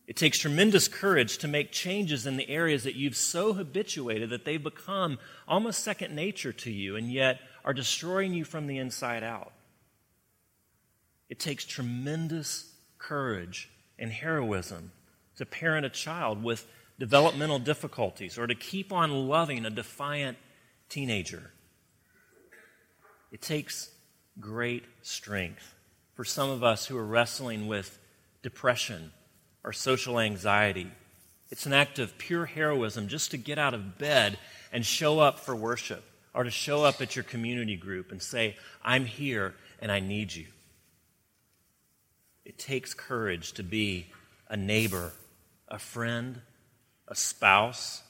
It 0.06 0.16
takes 0.16 0.38
tremendous 0.38 0.88
courage 0.88 1.38
to 1.38 1.48
make 1.48 1.72
changes 1.72 2.26
in 2.26 2.36
the 2.36 2.48
areas 2.48 2.84
that 2.84 2.96
you've 2.96 3.16
so 3.16 3.52
habituated 3.52 4.30
that 4.30 4.44
they've 4.44 4.62
become 4.62 5.18
almost 5.46 5.84
second 5.84 6.14
nature 6.14 6.52
to 6.52 6.70
you 6.70 6.96
and 6.96 7.10
yet 7.10 7.40
are 7.64 7.72
destroying 7.72 8.34
you 8.34 8.44
from 8.44 8.66
the 8.66 8.78
inside 8.78 9.22
out. 9.22 9.52
It 11.28 11.38
takes 11.38 11.64
tremendous 11.64 12.72
courage 12.98 13.70
and 13.98 14.12
heroism 14.12 14.92
to 15.36 15.46
parent 15.46 15.86
a 15.86 15.90
child 15.90 16.42
with 16.42 16.66
developmental 16.98 17.58
difficulties 17.58 18.38
or 18.38 18.46
to 18.46 18.54
keep 18.54 18.92
on 18.92 19.28
loving 19.28 19.64
a 19.64 19.70
defiant 19.70 20.36
teenager. 20.88 21.52
It 23.30 23.40
takes 23.40 23.90
great 24.40 24.84
strength 25.02 25.74
for 26.14 26.24
some 26.24 26.50
of 26.50 26.62
us 26.62 26.86
who 26.86 26.96
are 26.96 27.04
wrestling 27.04 27.66
with 27.66 27.98
depression 28.42 29.12
or 29.64 29.72
social 29.72 30.18
anxiety. 30.18 30.90
It's 31.50 31.66
an 31.66 31.72
act 31.72 31.98
of 31.98 32.18
pure 32.18 32.46
heroism 32.46 33.08
just 33.08 33.30
to 33.32 33.36
get 33.36 33.58
out 33.58 33.74
of 33.74 33.98
bed 33.98 34.38
and 34.72 34.84
show 34.84 35.20
up 35.20 35.38
for 35.38 35.54
worship 35.54 36.04
or 36.34 36.44
to 36.44 36.50
show 36.50 36.84
up 36.84 37.00
at 37.00 37.14
your 37.14 37.24
community 37.24 37.76
group 37.76 38.10
and 38.10 38.22
say, 38.22 38.56
I'm 38.82 39.04
here 39.04 39.54
and 39.80 39.92
I 39.92 40.00
need 40.00 40.34
you. 40.34 40.46
It 42.44 42.58
takes 42.58 42.94
courage 42.94 43.52
to 43.52 43.62
be 43.62 44.06
a 44.48 44.56
neighbor, 44.56 45.12
a 45.68 45.78
friend, 45.78 46.40
a 47.06 47.14
spouse, 47.14 48.02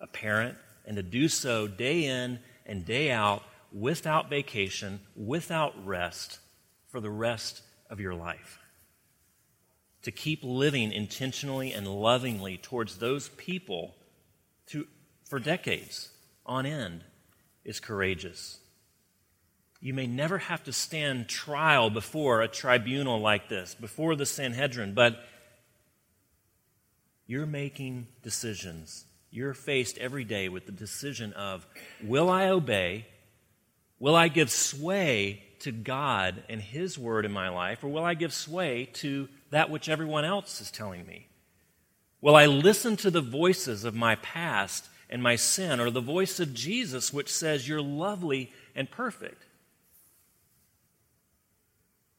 a 0.00 0.06
parent, 0.06 0.56
and 0.86 0.96
to 0.96 1.02
do 1.02 1.28
so 1.28 1.66
day 1.66 2.04
in 2.04 2.40
and 2.66 2.84
day 2.84 3.10
out 3.10 3.42
without 3.72 4.30
vacation, 4.30 5.00
without 5.14 5.74
rest 5.86 6.38
for 6.88 7.00
the 7.00 7.10
rest 7.10 7.62
of 7.90 8.00
your 8.00 8.14
life. 8.14 8.58
To 10.02 10.10
keep 10.10 10.40
living 10.42 10.92
intentionally 10.92 11.72
and 11.72 11.86
lovingly 11.86 12.56
towards 12.56 12.98
those 12.98 13.28
people 13.30 13.94
to, 14.68 14.86
for 15.24 15.38
decades 15.38 16.10
on 16.46 16.64
end 16.66 17.04
is 17.64 17.80
courageous. 17.80 18.58
You 19.80 19.94
may 19.94 20.06
never 20.06 20.38
have 20.38 20.64
to 20.64 20.72
stand 20.72 21.28
trial 21.28 21.90
before 21.90 22.40
a 22.40 22.48
tribunal 22.48 23.20
like 23.20 23.48
this, 23.48 23.74
before 23.74 24.16
the 24.16 24.26
Sanhedrin, 24.26 24.94
but 24.94 25.24
you're 27.26 27.46
making 27.46 28.08
decisions. 28.22 29.04
You're 29.30 29.54
faced 29.54 29.98
every 29.98 30.24
day 30.24 30.48
with 30.48 30.66
the 30.66 30.72
decision 30.72 31.32
of 31.34 31.66
will 32.02 32.30
I 32.30 32.48
obey? 32.48 33.06
Will 33.98 34.14
I 34.14 34.28
give 34.28 34.50
sway 34.50 35.42
to 35.60 35.72
God 35.72 36.42
and 36.48 36.60
His 36.60 36.98
word 36.98 37.24
in 37.24 37.32
my 37.32 37.48
life, 37.48 37.82
or 37.82 37.88
will 37.88 38.04
I 38.04 38.14
give 38.14 38.32
sway 38.32 38.88
to 38.94 39.28
that 39.50 39.70
which 39.70 39.88
everyone 39.88 40.24
else 40.24 40.60
is 40.60 40.70
telling 40.70 41.06
me? 41.06 41.26
Will 42.20 42.36
I 42.36 42.46
listen 42.46 42.96
to 42.98 43.10
the 43.10 43.20
voices 43.20 43.84
of 43.84 43.94
my 43.94 44.16
past 44.16 44.88
and 45.10 45.22
my 45.22 45.36
sin, 45.36 45.80
or 45.80 45.90
the 45.90 46.00
voice 46.00 46.38
of 46.38 46.54
Jesus, 46.54 47.12
which 47.12 47.32
says, 47.32 47.68
You're 47.68 47.82
lovely 47.82 48.52
and 48.74 48.90
perfect? 48.90 49.44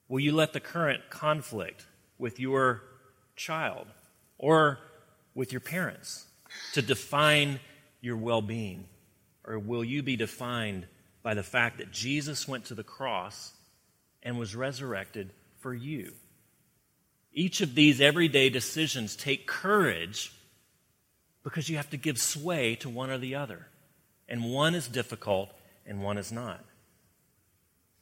Will 0.07 0.19
you 0.19 0.33
let 0.33 0.53
the 0.53 0.59
current 0.59 1.09
conflict 1.09 1.85
with 2.17 2.39
your 2.39 2.81
child 3.35 3.87
or 4.37 4.79
with 5.35 5.53
your 5.53 5.61
parents 5.61 6.25
to 6.73 6.81
define 6.81 7.59
your 8.01 8.17
well 8.17 8.41
being? 8.41 8.85
Or 9.45 9.59
will 9.59 9.83
you 9.83 10.01
be 10.01 10.15
defined 10.15 10.87
by 11.21 11.33
the 11.33 11.43
fact 11.43 11.77
that 11.77 11.91
Jesus 11.91 12.47
went 12.47 12.65
to 12.65 12.75
the 12.75 12.83
cross 12.83 13.53
and 14.23 14.37
was 14.37 14.55
resurrected 14.55 15.31
for 15.59 15.73
you? 15.73 16.13
Each 17.33 17.61
of 17.61 17.75
these 17.75 18.01
everyday 18.01 18.49
decisions 18.49 19.15
take 19.15 19.47
courage 19.47 20.33
because 21.43 21.69
you 21.69 21.77
have 21.77 21.89
to 21.91 21.97
give 21.97 22.17
sway 22.17 22.75
to 22.75 22.89
one 22.89 23.09
or 23.09 23.17
the 23.17 23.35
other. 23.35 23.67
And 24.27 24.51
one 24.51 24.75
is 24.75 24.87
difficult 24.87 25.49
and 25.85 26.03
one 26.03 26.17
is 26.17 26.31
not. 26.31 26.63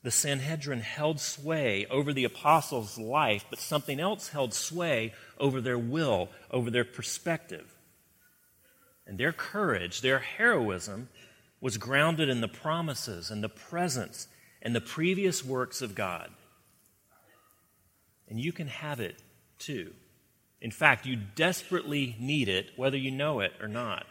The 0.04 0.12
Sanhedrin 0.12 0.82
held 0.82 1.20
sway 1.20 1.86
over 1.90 2.14
the 2.14 2.24
apostles' 2.24 2.98
life, 2.98 3.46
but 3.50 3.60
something 3.60 4.00
else 4.00 4.30
held 4.30 4.54
sway 4.54 5.14
over 5.38 5.60
their 5.60 5.78
will, 5.78 6.30
over 6.52 6.70
their 6.70 6.86
perspective. 6.86 7.76
And 9.06 9.18
their 9.18 9.34
courage, 9.34 10.02
their 10.02 10.20
heroism, 10.20 11.10
was 11.60 11.78
grounded 11.78 12.30
in 12.30 12.42
the 12.42 12.48
promises 12.48 13.32
and 13.32 13.44
the 13.44 13.50
presence 13.50 14.28
and 14.62 14.76
the 14.76 14.82
previous 14.82 15.44
works 15.44 15.82
of 15.82 15.96
God. 15.96 16.30
And 18.30 18.40
you 18.40 18.52
can 18.52 18.68
have 18.68 19.00
it 19.00 19.22
too. 19.58 19.94
In 20.62 20.72
fact, 20.72 21.06
you 21.06 21.16
desperately 21.16 22.16
need 22.20 22.50
it, 22.50 22.72
whether 22.76 22.98
you 22.98 23.12
know 23.12 23.40
it 23.40 23.54
or 23.62 23.68
not. 23.68 24.06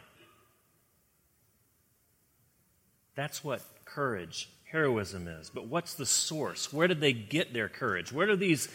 That's 3.15 3.43
what 3.43 3.61
courage, 3.85 4.49
heroism 4.71 5.27
is. 5.27 5.49
But 5.49 5.67
what's 5.67 5.95
the 5.95 6.05
source? 6.05 6.71
Where 6.71 6.87
did 6.87 7.01
they 7.01 7.13
get 7.13 7.53
their 7.53 7.67
courage? 7.67 8.13
Where 8.13 8.27
do 8.27 8.35
these 8.35 8.69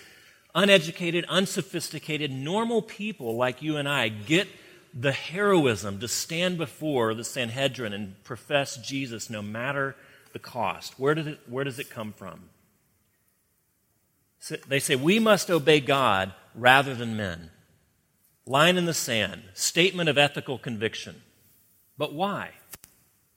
uneducated, 0.54 1.24
unsophisticated, 1.28 2.30
normal 2.30 2.82
people 2.82 3.36
like 3.36 3.62
you 3.62 3.76
and 3.76 3.88
I 3.88 4.08
get 4.08 4.48
the 4.94 5.12
heroism 5.12 6.00
to 6.00 6.08
stand 6.08 6.58
before 6.58 7.14
the 7.14 7.24
Sanhedrin 7.24 7.92
and 7.92 8.22
profess 8.24 8.76
Jesus 8.76 9.30
no 9.30 9.42
matter 9.42 9.96
the 10.32 10.38
cost? 10.38 10.98
Where, 10.98 11.14
did 11.14 11.26
it, 11.26 11.40
where 11.46 11.64
does 11.64 11.78
it 11.78 11.90
come 11.90 12.12
from? 12.12 12.48
So 14.38 14.56
they 14.68 14.80
say, 14.80 14.96
We 14.96 15.18
must 15.18 15.50
obey 15.50 15.80
God 15.80 16.32
rather 16.54 16.94
than 16.94 17.16
men. 17.16 17.50
Line 18.44 18.76
in 18.76 18.86
the 18.86 18.94
sand, 18.94 19.42
statement 19.54 20.08
of 20.08 20.18
ethical 20.18 20.58
conviction. 20.58 21.22
But 21.96 22.12
why? 22.12 22.50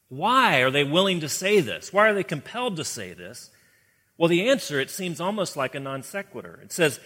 Why 0.09 0.61
are 0.61 0.71
they 0.71 0.83
willing 0.83 1.19
to 1.19 1.29
say 1.29 1.59
this? 1.59 1.93
Why 1.93 2.09
are 2.09 2.13
they 2.13 2.23
compelled 2.23 2.77
to 2.77 2.83
say 2.83 3.13
this? 3.13 3.51
Well, 4.17 4.30
the 4.30 4.49
answer, 4.49 4.80
it 4.80 4.89
seems 4.89 5.19
almost 5.19 5.58
like 5.58 5.75
a 5.75 5.80
non 5.80 6.04
sequitur. 6.04 6.60
It 6.63 6.71
says, 6.71 6.99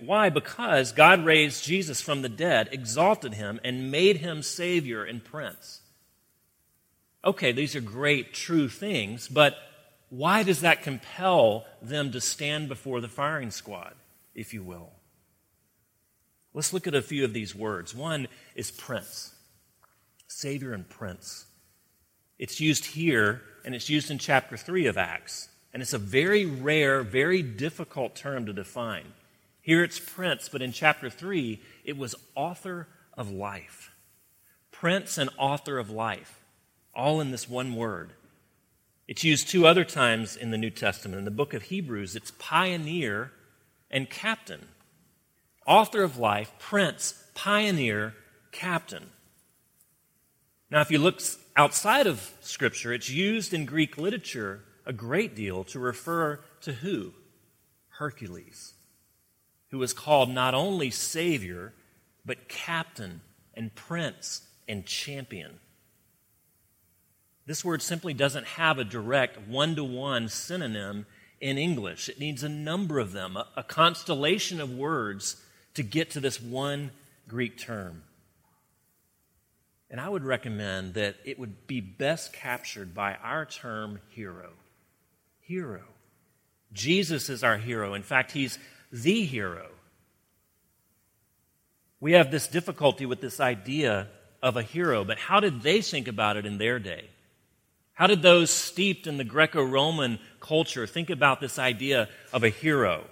why? 0.00 0.28
Because 0.28 0.92
God 0.92 1.24
raised 1.24 1.64
Jesus 1.64 2.00
from 2.00 2.22
the 2.22 2.28
dead, 2.28 2.68
exalted 2.70 3.34
him, 3.34 3.58
and 3.64 3.90
made 3.90 4.18
him 4.18 4.42
Savior 4.42 5.02
and 5.02 5.24
Prince. 5.24 5.80
Okay, 7.24 7.52
these 7.52 7.74
are 7.74 7.80
great, 7.80 8.32
true 8.32 8.68
things, 8.68 9.26
but 9.26 9.56
why 10.10 10.44
does 10.44 10.60
that 10.60 10.82
compel 10.82 11.66
them 11.82 12.12
to 12.12 12.20
stand 12.20 12.68
before 12.68 13.00
the 13.00 13.08
firing 13.08 13.50
squad, 13.50 13.94
if 14.34 14.54
you 14.54 14.62
will? 14.62 14.92
Let's 16.54 16.72
look 16.72 16.86
at 16.86 16.94
a 16.94 17.02
few 17.02 17.24
of 17.24 17.32
these 17.32 17.54
words. 17.54 17.94
One 17.94 18.28
is 18.54 18.70
Prince, 18.70 19.34
Savior 20.28 20.72
and 20.72 20.88
Prince. 20.88 21.46
It's 22.38 22.60
used 22.60 22.84
here, 22.84 23.42
and 23.64 23.74
it's 23.74 23.90
used 23.90 24.10
in 24.10 24.18
chapter 24.18 24.56
3 24.56 24.86
of 24.86 24.96
Acts. 24.96 25.48
And 25.76 25.82
it's 25.82 25.92
a 25.92 25.98
very 25.98 26.46
rare, 26.46 27.02
very 27.02 27.42
difficult 27.42 28.16
term 28.16 28.46
to 28.46 28.54
define. 28.54 29.12
Here 29.60 29.84
it's 29.84 30.00
Prince, 30.00 30.48
but 30.48 30.62
in 30.62 30.72
chapter 30.72 31.10
3, 31.10 31.60
it 31.84 31.98
was 31.98 32.14
author 32.34 32.88
of 33.12 33.30
life. 33.30 33.90
Prince 34.72 35.18
and 35.18 35.28
author 35.36 35.76
of 35.76 35.90
life, 35.90 36.40
all 36.94 37.20
in 37.20 37.30
this 37.30 37.46
one 37.46 37.74
word. 37.74 38.14
It's 39.06 39.22
used 39.22 39.50
two 39.50 39.66
other 39.66 39.84
times 39.84 40.34
in 40.34 40.50
the 40.50 40.56
New 40.56 40.70
Testament. 40.70 41.18
In 41.18 41.26
the 41.26 41.30
book 41.30 41.52
of 41.52 41.64
Hebrews, 41.64 42.16
it's 42.16 42.32
pioneer 42.38 43.32
and 43.90 44.08
captain. 44.08 44.68
Author 45.66 46.02
of 46.02 46.16
life, 46.16 46.52
prince, 46.58 47.22
pioneer, 47.34 48.14
captain. 48.50 49.10
Now, 50.70 50.80
if 50.80 50.90
you 50.90 50.98
look 50.98 51.20
outside 51.54 52.06
of 52.06 52.32
Scripture, 52.40 52.94
it's 52.94 53.10
used 53.10 53.52
in 53.52 53.66
Greek 53.66 53.98
literature 53.98 54.62
a 54.86 54.92
great 54.92 55.34
deal 55.34 55.64
to 55.64 55.78
refer 55.78 56.40
to 56.62 56.72
who? 56.72 57.12
Hercules 57.88 58.74
who 59.70 59.78
was 59.78 59.92
called 59.92 60.30
not 60.30 60.54
only 60.54 60.90
Savior, 60.90 61.72
but 62.24 62.48
Captain 62.48 63.20
and 63.54 63.74
Prince 63.74 64.42
and 64.68 64.86
Champion. 64.86 65.60
This 67.46 67.64
word 67.64 67.82
simply 67.82 68.14
doesn't 68.14 68.46
have 68.46 68.78
a 68.78 68.84
direct 68.84 69.46
one 69.46 69.76
to 69.76 69.84
one 69.84 70.28
synonym 70.28 71.06
in 71.40 71.58
English. 71.58 72.08
It 72.08 72.18
needs 72.18 72.42
a 72.42 72.48
number 72.48 72.98
of 72.98 73.12
them, 73.12 73.36
a, 73.36 73.46
a, 73.56 73.62
constellation 73.62 74.60
of 74.60 74.70
words 74.70 75.44
to 75.74 75.82
get 75.82 76.10
to 76.12 76.20
this 76.20 76.40
one 76.40 76.90
Greek 77.28 77.58
term. 77.58 78.02
And 79.90 80.00
I 80.00 80.08
would 80.08 80.24
recommend 80.24 80.94
that 80.94 81.16
it 81.24 81.38
would 81.38 81.66
be 81.68 81.80
best 81.80 82.32
captured 82.32 82.94
by 82.94 83.14
our 83.22 83.44
term 83.44 84.00
hero. 84.08 84.52
Hero. 85.46 85.82
Jesus 86.72 87.30
is 87.30 87.44
our 87.44 87.56
hero. 87.56 87.94
In 87.94 88.02
fact, 88.02 88.32
he's 88.32 88.58
the 88.92 89.24
hero. 89.24 89.68
We 92.00 92.12
have 92.12 92.30
this 92.30 92.48
difficulty 92.48 93.06
with 93.06 93.20
this 93.20 93.40
idea 93.40 94.08
of 94.42 94.56
a 94.56 94.62
hero, 94.62 95.04
but 95.04 95.18
how 95.18 95.40
did 95.40 95.62
they 95.62 95.80
think 95.80 96.08
about 96.08 96.36
it 96.36 96.46
in 96.46 96.58
their 96.58 96.78
day? 96.78 97.08
How 97.94 98.06
did 98.06 98.22
those 98.22 98.50
steeped 98.50 99.06
in 99.06 99.16
the 99.16 99.24
Greco 99.24 99.62
Roman 99.62 100.18
culture 100.38 100.86
think 100.86 101.10
about 101.10 101.40
this 101.40 101.58
idea 101.58 102.08
of 102.32 102.44
a 102.44 102.50
hero? 102.50 103.04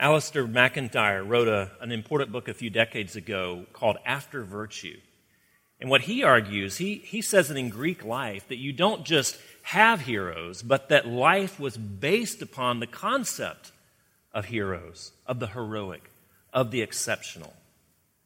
Alasdair 0.00 0.50
MacIntyre 0.50 1.22
wrote 1.22 1.46
a, 1.46 1.70
an 1.80 1.92
important 1.92 2.32
book 2.32 2.48
a 2.48 2.54
few 2.54 2.70
decades 2.70 3.14
ago 3.14 3.66
called 3.72 3.98
After 4.04 4.42
Virtue. 4.42 4.98
And 5.80 5.88
what 5.88 6.02
he 6.02 6.24
argues, 6.24 6.78
he, 6.78 6.96
he 6.96 7.22
says 7.22 7.48
that 7.48 7.56
in 7.56 7.68
Greek 7.68 8.04
life, 8.04 8.48
that 8.48 8.58
you 8.58 8.72
don't 8.72 9.04
just 9.04 9.38
have 9.64 10.02
heroes, 10.02 10.62
but 10.62 10.90
that 10.90 11.08
life 11.08 11.58
was 11.58 11.78
based 11.78 12.42
upon 12.42 12.80
the 12.80 12.86
concept 12.86 13.72
of 14.30 14.44
heroes, 14.44 15.12
of 15.26 15.40
the 15.40 15.46
heroic, 15.46 16.10
of 16.52 16.70
the 16.70 16.82
exceptional. 16.82 17.54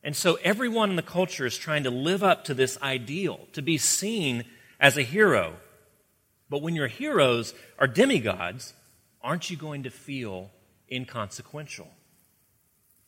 And 0.02 0.16
so 0.16 0.36
everyone 0.42 0.90
in 0.90 0.96
the 0.96 1.02
culture 1.02 1.46
is 1.46 1.56
trying 1.56 1.84
to 1.84 1.90
live 1.90 2.24
up 2.24 2.44
to 2.44 2.54
this 2.54 2.76
ideal, 2.82 3.46
to 3.52 3.62
be 3.62 3.78
seen 3.78 4.46
as 4.80 4.96
a 4.96 5.02
hero. 5.02 5.54
But 6.50 6.60
when 6.60 6.74
your 6.74 6.88
heroes 6.88 7.54
are 7.78 7.86
demigods, 7.86 8.74
aren't 9.22 9.48
you 9.48 9.56
going 9.56 9.84
to 9.84 9.90
feel 9.90 10.50
inconsequential? 10.90 11.88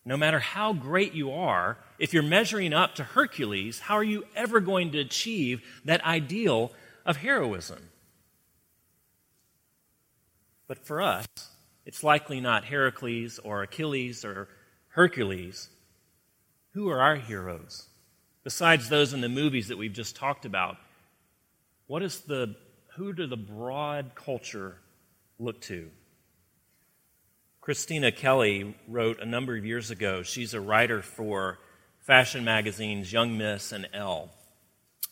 No 0.05 0.17
matter 0.17 0.39
how 0.39 0.73
great 0.73 1.15
you 1.15 1.33
are, 1.33 1.79
if 1.99 2.15
you're 2.15 2.23
measuring 2.23 2.73
up 2.73 2.95
to 2.95 3.03
Hercules, 3.03 3.81
how 3.81 3.97
are 3.97 4.05
you 4.05 4.25
ever 4.37 4.61
going 4.61 4.93
to 4.93 5.01
achieve 5.01 5.63
that 5.85 6.05
ideal 6.05 6.71
of 7.05 7.17
heroism? 7.17 7.91
But 10.71 10.87
for 10.87 11.03
us, 11.03 11.27
it's 11.85 12.05
likely 12.05 12.41
not 12.41 12.65
Heracles 12.65 13.41
or 13.41 13.65
Achilles 13.65 14.25
or 14.25 14.47
Hercules. 14.91 15.69
Who 16.75 16.89
are 16.91 17.01
our 17.01 17.17
heroes? 17.17 17.89
Besides 18.45 18.89
those 18.89 19.13
in 19.13 19.21
the 19.21 19.29
movies 19.29 19.67
that 19.67 19.79
we've 19.79 19.93
just 19.93 20.15
talked 20.15 20.45
about, 20.45 20.77
what 21.89 22.05
is 22.05 22.21
the, 22.21 22.55
who 22.95 23.13
do 23.13 23.27
the 23.27 23.37
broad 23.37 24.13
culture 24.15 24.77
look 25.41 25.61
to? 25.63 25.91
Christina 27.61 28.13
Kelly 28.13 28.77
wrote 28.87 29.19
a 29.19 29.27
number 29.27 29.57
of 29.57 29.67
years 29.67 29.91
ago. 29.91 30.23
She's 30.23 30.55
a 30.55 30.61
writer 30.61 31.03
for 31.03 31.59
fashion 31.99 32.45
magazines 32.45 33.13
Young 33.13 33.37
Miss 33.37 33.73
and 33.73 33.89
Elle. 33.93 34.31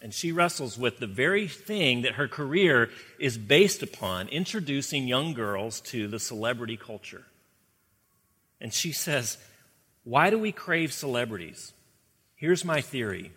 And 0.01 0.15
she 0.15 0.31
wrestles 0.31 0.79
with 0.79 0.99
the 0.99 1.07
very 1.07 1.49
thing 1.49 2.03
that 2.03 2.15
her 2.15 2.29
career 2.29 2.91
is 3.19 3.37
based 3.37 3.83
upon 3.83 4.29
introducing 4.29 5.09
young 5.09 5.35
girls 5.35 5.81
to 5.83 6.07
the 6.07 6.21
celebrity 6.21 6.77
culture. 6.77 7.25
And 8.61 8.73
she 8.73 8.93
says, 8.93 9.39
Why 10.05 10.31
do 10.31 10.39
we 10.39 10.53
crave 10.53 10.93
celebrities? 10.93 11.73
Here's 12.37 12.65
my 12.65 12.81
theory 12.81 13.33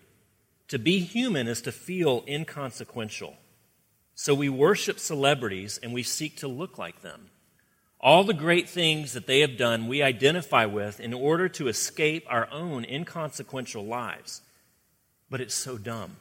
to 0.67 0.79
be 0.79 0.99
human 0.99 1.47
is 1.47 1.61
to 1.63 1.71
feel 1.71 2.23
inconsequential. 2.27 3.35
So 4.15 4.33
we 4.33 4.47
worship 4.47 4.99
celebrities 4.99 5.79
and 5.81 5.93
we 5.93 6.03
seek 6.03 6.37
to 6.37 6.47
look 6.47 6.77
like 6.77 7.01
them. 7.01 7.29
All 7.99 8.23
the 8.23 8.33
great 8.33 8.69
things 8.69 9.13
that 9.13 9.27
they 9.27 9.41
have 9.41 9.57
done, 9.57 9.87
we 9.87 10.01
identify 10.01 10.65
with 10.65 10.99
in 10.99 11.13
order 11.13 11.49
to 11.49 11.67
escape 11.67 12.25
our 12.29 12.47
own 12.51 12.85
inconsequential 12.85 13.85
lives. 13.85 14.41
But 15.29 15.41
it's 15.41 15.55
so 15.55 15.77
dumb. 15.77 16.17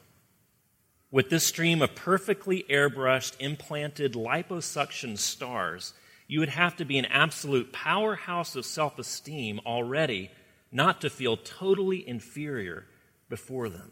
With 1.11 1.29
this 1.29 1.45
stream 1.45 1.81
of 1.81 1.93
perfectly 1.93 2.65
airbrushed, 2.69 3.35
implanted 3.39 4.13
liposuction 4.13 5.17
stars, 5.17 5.93
you 6.27 6.39
would 6.39 6.49
have 6.49 6.77
to 6.77 6.85
be 6.85 6.97
an 6.97 7.05
absolute 7.05 7.73
powerhouse 7.73 8.55
of 8.55 8.65
self 8.65 8.97
esteem 8.97 9.59
already 9.65 10.31
not 10.71 11.01
to 11.01 11.09
feel 11.09 11.35
totally 11.35 12.07
inferior 12.07 12.85
before 13.29 13.67
them. 13.67 13.91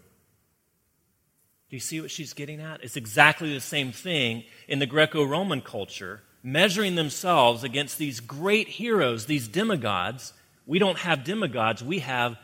Do 1.69 1.75
you 1.75 1.81
see 1.81 1.99
what 1.99 2.09
she's 2.09 2.33
getting 2.33 2.61
at? 2.61 2.83
It's 2.83 2.95
exactly 2.95 3.53
the 3.53 3.59
same 3.59 3.91
thing 3.91 4.45
in 4.67 4.79
the 4.79 4.85
Greco 4.85 5.23
Roman 5.23 5.61
culture 5.61 6.21
measuring 6.41 6.95
themselves 6.95 7.63
against 7.63 7.97
these 7.97 8.21
great 8.21 8.67
heroes, 8.69 9.25
these 9.25 9.47
demigods. 9.47 10.33
We 10.65 10.79
don't 10.79 10.99
have 10.99 11.23
demigods, 11.23 11.83
we 11.83 11.99
have 11.99 12.37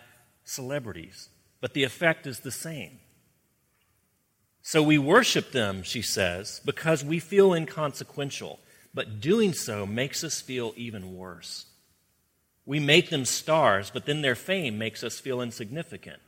celebrities. 0.44 1.30
But 1.62 1.74
the 1.74 1.84
effect 1.84 2.28
is 2.28 2.42
the 2.42 2.52
same. 2.52 3.00
So 4.67 4.82
we 4.82 4.97
worship 4.97 5.51
them, 5.51 5.84
she 5.84 6.01
says, 6.01 6.60
because 6.65 7.06
we 7.06 7.19
feel 7.19 7.54
inconsequential. 7.54 8.60
But 8.95 9.21
doing 9.21 9.54
so 9.54 9.86
makes 9.86 10.23
us 10.23 10.41
feel 10.41 10.73
even 10.75 11.15
worse. 11.15 11.67
We 12.65 12.80
make 12.80 13.12
them 13.12 13.25
stars, 13.25 13.91
but 13.93 14.08
then 14.08 14.23
their 14.23 14.34
fame 14.34 14.80
makes 14.80 15.04
us 15.04 15.19
feel 15.19 15.39
insignificant. 15.39 16.19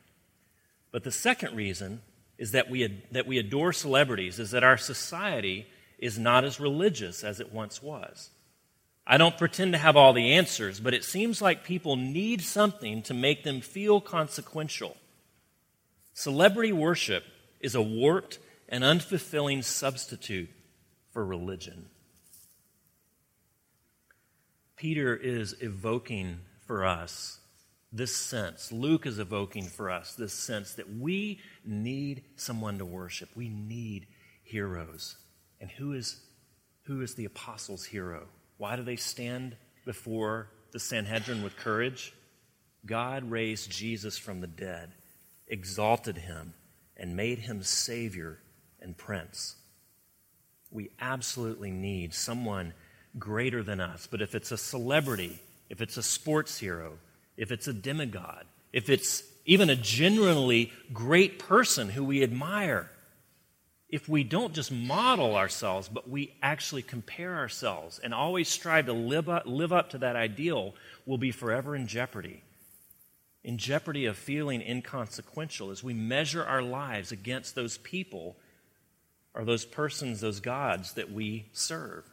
But 0.91 1.03
the 1.03 1.11
second 1.11 1.55
reason 1.55 2.03
is 2.37 2.51
that 2.51 2.69
we, 2.69 2.85
ad- 2.85 3.01
that 3.09 3.25
we 3.25 3.39
adore 3.39 3.73
celebrities, 3.73 4.37
is 4.37 4.51
that 4.51 4.63
our 4.63 4.77
society 4.77 5.65
is 5.97 6.19
not 6.19 6.43
as 6.43 6.59
religious 6.59 7.23
as 7.23 7.39
it 7.39 7.51
once 7.51 7.81
was. 7.81 8.29
I 9.07 9.17
don't 9.17 9.39
pretend 9.39 9.71
to 9.71 9.79
have 9.79 9.97
all 9.97 10.13
the 10.13 10.33
answers, 10.33 10.79
but 10.79 10.93
it 10.93 11.03
seems 11.03 11.41
like 11.41 11.63
people 11.63 11.95
need 11.95 12.43
something 12.43 13.01
to 13.01 13.15
make 13.15 13.43
them 13.43 13.61
feel 13.61 13.99
consequential. 13.99 14.95
Celebrity 16.13 16.71
worship 16.71 17.23
is 17.59 17.75
a 17.75 17.81
warped 17.81 18.39
and 18.69 18.83
unfulfilling 18.83 19.63
substitute 19.63 20.49
for 21.11 21.25
religion. 21.25 21.89
Peter 24.75 25.15
is 25.15 25.55
evoking 25.61 26.39
for 26.65 26.85
us 26.85 27.39
this 27.91 28.15
sense. 28.15 28.71
Luke 28.71 29.05
is 29.05 29.17
evoking 29.17 29.65
for 29.65 29.89
us 29.89 30.13
this 30.13 30.33
sense 30.33 30.73
that 30.73 30.97
we 30.97 31.39
need 31.65 32.23
someone 32.35 32.77
to 32.77 32.85
worship. 32.85 33.29
We 33.35 33.49
need 33.49 34.07
heroes. 34.43 35.15
And 35.59 35.71
who 35.71 35.93
is, 35.93 36.19
who 36.83 37.01
is 37.01 37.15
the 37.15 37.25
apostles' 37.25 37.85
hero? 37.85 38.27
Why 38.57 38.75
do 38.75 38.83
they 38.83 38.97
stand 38.97 39.55
before 39.85 40.49
the 40.71 40.79
Sanhedrin 40.79 41.43
with 41.43 41.57
courage? 41.57 42.13
God 42.85 43.29
raised 43.31 43.71
Jesus 43.71 44.17
from 44.17 44.41
the 44.41 44.47
dead, 44.47 44.91
exalted 45.47 46.17
him, 46.17 46.53
and 46.97 47.15
made 47.15 47.39
him 47.39 47.63
Savior 47.63 48.39
and 48.81 48.97
Prince. 48.97 49.55
We 50.71 50.89
absolutely 50.99 51.71
need 51.71 52.13
someone 52.13 52.73
greater 53.17 53.63
than 53.63 53.79
us. 53.79 54.07
But 54.09 54.21
if 54.21 54.35
it's 54.35 54.51
a 54.51 54.57
celebrity, 54.57 55.39
if 55.69 55.81
it's 55.81 55.97
a 55.97 56.03
sports 56.03 56.57
hero, 56.57 56.97
if 57.37 57.51
it's 57.51 57.67
a 57.67 57.73
demigod, 57.73 58.45
if 58.73 58.89
it's 58.89 59.23
even 59.45 59.69
a 59.69 59.75
genuinely 59.75 60.71
great 60.91 61.39
person 61.39 61.89
who 61.89 62.03
we 62.03 62.23
admire, 62.23 62.89
if 63.89 64.09
we 64.09 64.23
don't 64.23 64.53
just 64.53 64.71
model 64.71 65.35
ourselves, 65.35 65.87
but 65.87 66.09
we 66.09 66.35
actually 66.41 66.81
compare 66.81 67.35
ourselves 67.35 67.99
and 67.99 68.13
always 68.13 68.49
strive 68.49 68.87
to 68.87 68.93
live 68.93 69.29
up, 69.29 69.43
live 69.45 69.71
up 69.71 69.91
to 69.91 69.97
that 69.99 70.17
ideal, 70.17 70.75
we'll 71.05 71.17
be 71.17 71.31
forever 71.31 71.75
in 71.75 71.87
jeopardy. 71.87 72.43
In 73.43 73.57
jeopardy 73.57 74.05
of 74.05 74.17
feeling 74.17 74.61
inconsequential 74.61 75.71
as 75.71 75.83
we 75.83 75.93
measure 75.93 76.43
our 76.43 76.61
lives 76.61 77.11
against 77.11 77.55
those 77.55 77.77
people 77.77 78.35
or 79.33 79.45
those 79.45 79.65
persons, 79.65 80.19
those 80.19 80.39
gods 80.39 80.93
that 80.93 81.11
we 81.11 81.45
serve. 81.53 82.03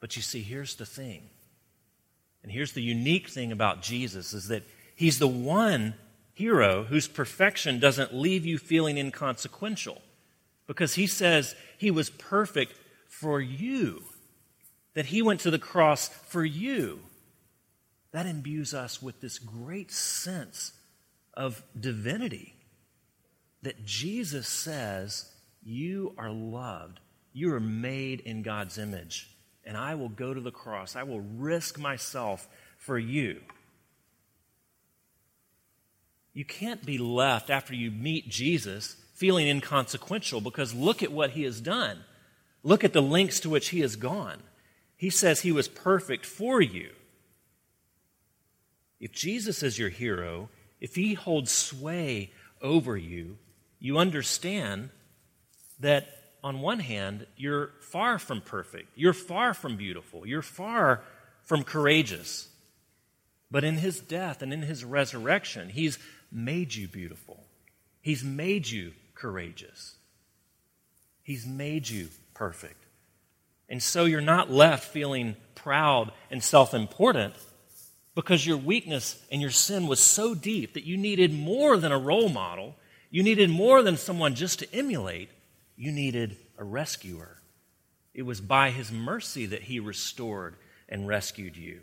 But 0.00 0.16
you 0.16 0.22
see, 0.22 0.42
here's 0.42 0.74
the 0.76 0.86
thing. 0.86 1.22
And 2.42 2.52
here's 2.52 2.72
the 2.72 2.82
unique 2.82 3.28
thing 3.28 3.52
about 3.52 3.80
Jesus 3.80 4.34
is 4.34 4.48
that 4.48 4.64
he's 4.94 5.18
the 5.18 5.28
one 5.28 5.94
hero 6.34 6.84
whose 6.84 7.08
perfection 7.08 7.78
doesn't 7.78 8.14
leave 8.14 8.44
you 8.44 8.58
feeling 8.58 8.98
inconsequential 8.98 10.02
because 10.66 10.94
he 10.94 11.06
says 11.06 11.54
he 11.78 11.90
was 11.90 12.10
perfect 12.10 12.74
for 13.06 13.40
you, 13.40 14.02
that 14.94 15.06
he 15.06 15.22
went 15.22 15.40
to 15.40 15.50
the 15.50 15.58
cross 15.58 16.08
for 16.08 16.44
you. 16.44 17.00
That 18.14 18.26
imbues 18.26 18.74
us 18.74 19.02
with 19.02 19.20
this 19.20 19.40
great 19.40 19.90
sense 19.90 20.70
of 21.34 21.64
divinity 21.78 22.54
that 23.62 23.84
Jesus 23.84 24.46
says, 24.46 25.32
You 25.64 26.14
are 26.16 26.30
loved, 26.30 27.00
you 27.32 27.52
are 27.52 27.58
made 27.58 28.20
in 28.20 28.42
God's 28.42 28.78
image, 28.78 29.34
and 29.64 29.76
I 29.76 29.96
will 29.96 30.10
go 30.10 30.32
to 30.32 30.40
the 30.40 30.52
cross, 30.52 30.94
I 30.94 31.02
will 31.02 31.22
risk 31.22 31.76
myself 31.76 32.46
for 32.78 32.96
you. 32.96 33.40
You 36.32 36.44
can't 36.44 36.86
be 36.86 36.98
left 36.98 37.50
after 37.50 37.74
you 37.74 37.90
meet 37.90 38.28
Jesus 38.28 38.94
feeling 39.14 39.48
inconsequential 39.48 40.40
because 40.40 40.72
look 40.72 41.02
at 41.02 41.10
what 41.10 41.30
he 41.30 41.42
has 41.42 41.60
done. 41.60 42.04
Look 42.62 42.84
at 42.84 42.92
the 42.92 43.02
lengths 43.02 43.40
to 43.40 43.50
which 43.50 43.70
he 43.70 43.80
has 43.80 43.96
gone. 43.96 44.44
He 44.96 45.10
says 45.10 45.40
he 45.40 45.50
was 45.50 45.66
perfect 45.66 46.24
for 46.24 46.62
you. 46.62 46.90
If 49.04 49.12
Jesus 49.12 49.62
is 49.62 49.78
your 49.78 49.90
hero, 49.90 50.48
if 50.80 50.94
he 50.94 51.12
holds 51.12 51.50
sway 51.50 52.32
over 52.62 52.96
you, 52.96 53.36
you 53.78 53.98
understand 53.98 54.88
that 55.80 56.08
on 56.42 56.62
one 56.62 56.78
hand, 56.78 57.26
you're 57.36 57.72
far 57.82 58.18
from 58.18 58.40
perfect, 58.40 58.88
you're 58.96 59.12
far 59.12 59.52
from 59.52 59.76
beautiful, 59.76 60.26
you're 60.26 60.40
far 60.40 61.02
from 61.42 61.64
courageous. 61.64 62.48
But 63.50 63.62
in 63.62 63.76
his 63.76 64.00
death 64.00 64.40
and 64.40 64.54
in 64.54 64.62
his 64.62 64.86
resurrection, 64.86 65.68
he's 65.68 65.98
made 66.32 66.74
you 66.74 66.88
beautiful. 66.88 67.44
He's 68.00 68.24
made 68.24 68.66
you 68.66 68.94
courageous. 69.14 69.96
He's 71.22 71.44
made 71.44 71.90
you 71.90 72.08
perfect. 72.32 72.86
And 73.68 73.82
so 73.82 74.06
you're 74.06 74.22
not 74.22 74.50
left 74.50 74.90
feeling 74.94 75.36
proud 75.54 76.10
and 76.30 76.42
self 76.42 76.72
important 76.72 77.34
because 78.14 78.46
your 78.46 78.56
weakness 78.56 79.20
and 79.30 79.40
your 79.40 79.50
sin 79.50 79.86
was 79.86 80.00
so 80.00 80.34
deep 80.34 80.74
that 80.74 80.84
you 80.84 80.96
needed 80.96 81.32
more 81.32 81.76
than 81.76 81.92
a 81.92 81.98
role 81.98 82.28
model. 82.28 82.76
You 83.10 83.22
needed 83.22 83.50
more 83.50 83.82
than 83.82 83.96
someone 83.96 84.34
just 84.34 84.60
to 84.60 84.74
emulate. 84.74 85.30
You 85.76 85.90
needed 85.90 86.36
a 86.58 86.64
rescuer. 86.64 87.38
It 88.12 88.22
was 88.22 88.40
by 88.40 88.70
his 88.70 88.92
mercy 88.92 89.46
that 89.46 89.62
he 89.62 89.80
restored 89.80 90.56
and 90.88 91.08
rescued 91.08 91.56
you. 91.56 91.80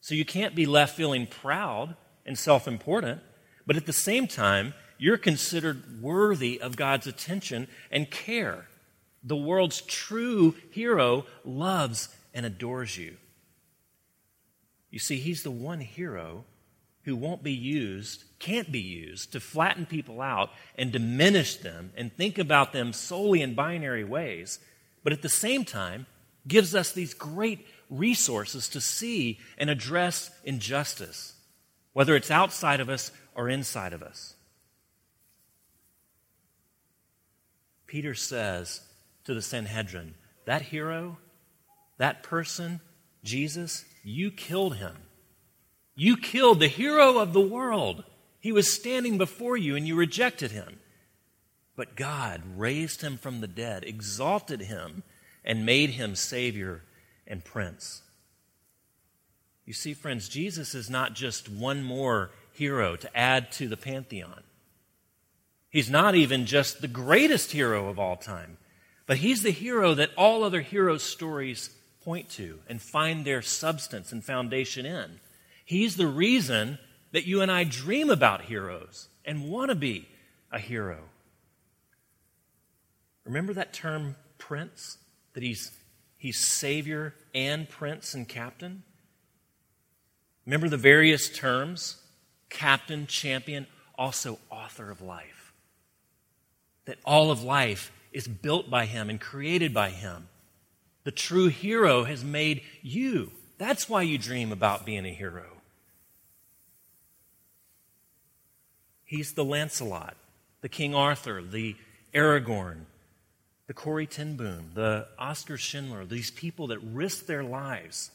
So 0.00 0.14
you 0.14 0.24
can't 0.24 0.54
be 0.54 0.66
left 0.66 0.96
feeling 0.96 1.26
proud 1.26 1.94
and 2.26 2.38
self 2.38 2.66
important, 2.66 3.20
but 3.66 3.76
at 3.76 3.86
the 3.86 3.92
same 3.92 4.26
time, 4.26 4.74
you're 4.98 5.18
considered 5.18 6.02
worthy 6.02 6.60
of 6.60 6.76
God's 6.76 7.06
attention 7.06 7.68
and 7.90 8.10
care. 8.10 8.66
The 9.22 9.36
world's 9.36 9.82
true 9.82 10.56
hero 10.70 11.26
loves 11.44 12.08
and 12.34 12.44
adores 12.44 12.96
you. 12.96 13.16
You 14.90 14.98
see, 14.98 15.18
he's 15.18 15.42
the 15.42 15.50
one 15.50 15.80
hero 15.80 16.44
who 17.04 17.16
won't 17.16 17.42
be 17.42 17.52
used, 17.52 18.24
can't 18.38 18.70
be 18.70 18.80
used 18.80 19.32
to 19.32 19.40
flatten 19.40 19.86
people 19.86 20.20
out 20.20 20.50
and 20.76 20.92
diminish 20.92 21.56
them 21.56 21.92
and 21.96 22.12
think 22.12 22.38
about 22.38 22.72
them 22.72 22.92
solely 22.92 23.40
in 23.40 23.54
binary 23.54 24.04
ways, 24.04 24.58
but 25.02 25.12
at 25.12 25.22
the 25.22 25.28
same 25.28 25.64
time 25.64 26.06
gives 26.46 26.74
us 26.74 26.92
these 26.92 27.14
great 27.14 27.66
resources 27.88 28.68
to 28.68 28.80
see 28.80 29.38
and 29.58 29.70
address 29.70 30.30
injustice, 30.44 31.34
whether 31.92 32.14
it's 32.14 32.30
outside 32.30 32.80
of 32.80 32.88
us 32.88 33.10
or 33.34 33.48
inside 33.48 33.92
of 33.92 34.02
us. 34.02 34.34
Peter 37.86 38.14
says 38.14 38.82
to 39.24 39.34
the 39.34 39.42
Sanhedrin, 39.42 40.14
That 40.44 40.62
hero, 40.62 41.18
that 41.98 42.22
person, 42.22 42.80
Jesus, 43.24 43.84
you 44.02 44.30
killed 44.30 44.76
him. 44.76 44.96
You 45.94 46.16
killed 46.16 46.60
the 46.60 46.68
hero 46.68 47.18
of 47.18 47.32
the 47.32 47.40
world. 47.40 48.04
He 48.40 48.52
was 48.52 48.72
standing 48.72 49.18
before 49.18 49.56
you 49.56 49.76
and 49.76 49.86
you 49.86 49.94
rejected 49.94 50.50
him. 50.50 50.80
But 51.76 51.96
God 51.96 52.42
raised 52.56 53.02
him 53.02 53.16
from 53.16 53.40
the 53.40 53.48
dead, 53.48 53.84
exalted 53.84 54.62
him, 54.62 55.02
and 55.44 55.66
made 55.66 55.90
him 55.90 56.14
Savior 56.14 56.82
and 57.26 57.44
Prince. 57.44 58.02
You 59.64 59.72
see, 59.72 59.94
friends, 59.94 60.28
Jesus 60.28 60.74
is 60.74 60.90
not 60.90 61.14
just 61.14 61.48
one 61.48 61.82
more 61.82 62.30
hero 62.52 62.96
to 62.96 63.16
add 63.16 63.52
to 63.52 63.68
the 63.68 63.76
pantheon. 63.76 64.42
He's 65.70 65.88
not 65.88 66.14
even 66.14 66.46
just 66.46 66.80
the 66.80 66.88
greatest 66.88 67.52
hero 67.52 67.88
of 67.88 67.98
all 67.98 68.16
time, 68.16 68.58
but 69.06 69.18
he's 69.18 69.42
the 69.42 69.52
hero 69.52 69.94
that 69.94 70.10
all 70.16 70.42
other 70.42 70.60
hero 70.60 70.98
stories 70.98 71.70
point 72.04 72.28
to 72.30 72.60
and 72.68 72.80
find 72.80 73.24
their 73.24 73.42
substance 73.42 74.12
and 74.12 74.24
foundation 74.24 74.86
in. 74.86 75.20
He's 75.64 75.96
the 75.96 76.06
reason 76.06 76.78
that 77.12 77.26
you 77.26 77.42
and 77.42 77.50
I 77.50 77.64
dream 77.64 78.10
about 78.10 78.42
heroes 78.42 79.08
and 79.24 79.50
want 79.50 79.70
to 79.70 79.74
be 79.74 80.08
a 80.50 80.58
hero. 80.58 80.98
Remember 83.24 83.52
that 83.54 83.72
term 83.72 84.16
prince? 84.38 84.98
That 85.34 85.42
he's, 85.42 85.70
he's 86.16 86.38
savior 86.38 87.14
and 87.34 87.68
prince 87.68 88.14
and 88.14 88.28
captain? 88.28 88.82
Remember 90.46 90.68
the 90.68 90.76
various 90.76 91.28
terms? 91.28 92.02
Captain, 92.48 93.06
champion, 93.06 93.66
also 93.96 94.38
author 94.50 94.90
of 94.90 95.00
life. 95.00 95.52
That 96.86 96.98
all 97.04 97.30
of 97.30 97.44
life 97.44 97.92
is 98.12 98.26
built 98.26 98.68
by 98.68 98.86
him 98.86 99.08
and 99.08 99.20
created 99.20 99.72
by 99.72 99.90
him. 99.90 100.29
The 101.04 101.10
true 101.10 101.48
hero 101.48 102.04
has 102.04 102.24
made 102.24 102.62
you. 102.82 103.32
That's 103.58 103.88
why 103.88 104.02
you 104.02 104.18
dream 104.18 104.52
about 104.52 104.86
being 104.86 105.06
a 105.06 105.12
hero. 105.12 105.44
He's 109.04 109.32
the 109.32 109.44
Lancelot, 109.44 110.16
the 110.60 110.68
King 110.68 110.94
Arthur, 110.94 111.42
the 111.42 111.76
Aragorn, 112.14 112.82
the 113.66 114.06
ten 114.06 114.36
Boom, 114.36 114.70
the 114.74 115.06
Oscar 115.18 115.56
Schindler, 115.56 116.04
these 116.04 116.30
people 116.30 116.68
that 116.68 116.78
risk 116.78 117.26
their 117.26 117.42
lives. 117.42 118.10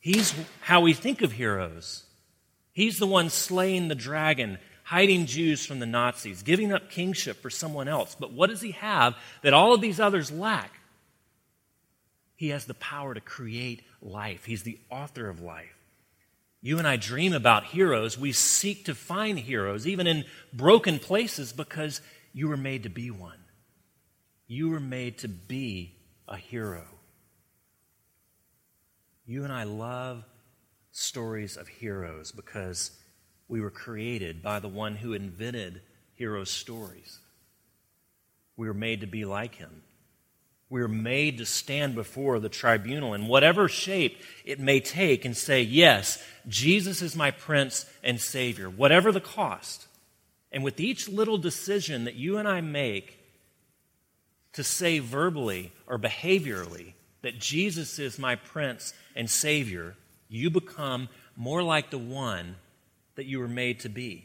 He's 0.00 0.34
how 0.62 0.80
we 0.80 0.94
think 0.94 1.22
of 1.22 1.32
heroes. 1.32 2.04
He's 2.72 2.98
the 2.98 3.06
one 3.06 3.30
slaying 3.30 3.88
the 3.88 3.94
dragon, 3.94 4.58
hiding 4.84 5.26
Jews 5.26 5.66
from 5.66 5.78
the 5.78 5.86
Nazis, 5.86 6.42
giving 6.42 6.72
up 6.72 6.90
kingship 6.90 7.42
for 7.42 7.50
someone 7.50 7.88
else. 7.88 8.16
But 8.18 8.32
what 8.32 8.48
does 8.50 8.62
he 8.62 8.70
have 8.72 9.16
that 9.42 9.52
all 9.52 9.74
of 9.74 9.80
these 9.80 10.00
others 10.00 10.32
lack? 10.32 10.79
He 12.40 12.48
has 12.48 12.64
the 12.64 12.72
power 12.72 13.12
to 13.12 13.20
create 13.20 13.82
life. 14.00 14.46
He's 14.46 14.62
the 14.62 14.78
author 14.88 15.28
of 15.28 15.42
life. 15.42 15.76
You 16.62 16.78
and 16.78 16.88
I 16.88 16.96
dream 16.96 17.34
about 17.34 17.64
heroes. 17.64 18.16
We 18.16 18.32
seek 18.32 18.86
to 18.86 18.94
find 18.94 19.38
heroes, 19.38 19.86
even 19.86 20.06
in 20.06 20.24
broken 20.50 20.98
places, 20.98 21.52
because 21.52 22.00
you 22.32 22.48
were 22.48 22.56
made 22.56 22.84
to 22.84 22.88
be 22.88 23.10
one. 23.10 23.44
You 24.46 24.70
were 24.70 24.80
made 24.80 25.18
to 25.18 25.28
be 25.28 25.96
a 26.26 26.38
hero. 26.38 26.86
You 29.26 29.44
and 29.44 29.52
I 29.52 29.64
love 29.64 30.24
stories 30.92 31.58
of 31.58 31.68
heroes 31.68 32.32
because 32.32 32.92
we 33.48 33.60
were 33.60 33.70
created 33.70 34.42
by 34.42 34.60
the 34.60 34.68
one 34.68 34.96
who 34.96 35.12
invented 35.12 35.82
hero 36.14 36.44
stories. 36.44 37.18
We 38.56 38.66
were 38.66 38.72
made 38.72 39.02
to 39.02 39.06
be 39.06 39.26
like 39.26 39.56
him. 39.56 39.82
We 40.70 40.82
are 40.82 40.88
made 40.88 41.38
to 41.38 41.46
stand 41.46 41.96
before 41.96 42.38
the 42.38 42.48
tribunal 42.48 43.12
in 43.12 43.26
whatever 43.26 43.68
shape 43.68 44.18
it 44.44 44.60
may 44.60 44.78
take 44.78 45.24
and 45.24 45.36
say, 45.36 45.62
Yes, 45.62 46.22
Jesus 46.46 47.02
is 47.02 47.16
my 47.16 47.32
Prince 47.32 47.86
and 48.04 48.20
Savior, 48.20 48.70
whatever 48.70 49.10
the 49.10 49.20
cost. 49.20 49.88
And 50.52 50.62
with 50.62 50.78
each 50.78 51.08
little 51.08 51.38
decision 51.38 52.04
that 52.04 52.14
you 52.14 52.38
and 52.38 52.48
I 52.48 52.60
make 52.60 53.18
to 54.52 54.62
say 54.62 55.00
verbally 55.00 55.72
or 55.88 55.98
behaviorally 55.98 56.94
that 57.22 57.40
Jesus 57.40 57.98
is 57.98 58.18
my 58.18 58.36
Prince 58.36 58.94
and 59.16 59.28
Savior, 59.28 59.96
you 60.28 60.50
become 60.50 61.08
more 61.36 61.62
like 61.62 61.90
the 61.90 61.98
one 61.98 62.56
that 63.16 63.26
you 63.26 63.40
were 63.40 63.48
made 63.48 63.80
to 63.80 63.88
be. 63.88 64.24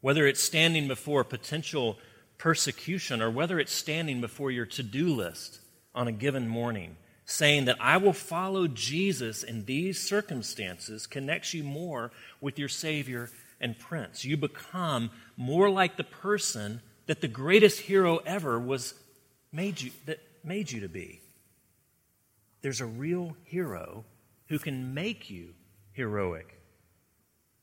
Whether 0.00 0.26
it's 0.26 0.42
standing 0.42 0.88
before 0.88 1.24
potential 1.24 1.98
persecution 2.38 3.22
or 3.22 3.30
whether 3.30 3.58
it's 3.58 3.72
standing 3.72 4.20
before 4.20 4.50
your 4.50 4.66
to 4.66 4.82
do 4.82 5.14
list 5.14 5.60
on 5.94 6.08
a 6.08 6.12
given 6.12 6.48
morning, 6.48 6.96
saying 7.24 7.66
that 7.66 7.80
I 7.80 7.96
will 7.96 8.12
follow 8.12 8.66
Jesus 8.66 9.42
in 9.42 9.64
these 9.64 10.00
circumstances 10.00 11.06
connects 11.06 11.54
you 11.54 11.64
more 11.64 12.10
with 12.40 12.58
your 12.58 12.68
Savior 12.68 13.30
and 13.60 13.78
Prince. 13.78 14.24
You 14.24 14.36
become 14.36 15.10
more 15.36 15.70
like 15.70 15.96
the 15.96 16.04
person 16.04 16.80
that 17.06 17.20
the 17.20 17.28
greatest 17.28 17.80
hero 17.80 18.18
ever 18.18 18.58
was 18.58 18.94
made 19.52 19.80
you, 19.80 19.90
that 20.06 20.20
made 20.42 20.70
you 20.70 20.80
to 20.80 20.88
be. 20.88 21.20
There's 22.62 22.80
a 22.80 22.86
real 22.86 23.36
hero 23.44 24.04
who 24.48 24.58
can 24.58 24.94
make 24.94 25.30
you 25.30 25.50
heroic. 25.92 26.60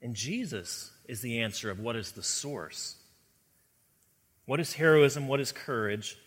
And 0.01 0.15
Jesus 0.15 0.91
is 1.07 1.21
the 1.21 1.41
answer 1.41 1.69
of 1.69 1.79
what 1.79 1.95
is 1.95 2.11
the 2.11 2.23
source 2.23 2.95
what 4.45 4.59
is 4.59 4.73
heroism? 4.73 5.27
What 5.27 5.39
is 5.39 5.51
courage? 5.51 6.17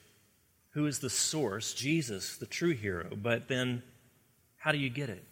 Who 0.71 0.87
is 0.87 0.99
the 0.99 1.11
source? 1.11 1.75
Jesus, 1.75 2.37
the 2.37 2.47
true 2.47 2.75
hero. 2.75 3.11
But 3.15 3.49
then, 3.49 3.83
how 4.57 4.73
do 4.73 4.79
you 4.79 4.91
get 4.91 5.09
it? 5.09 5.25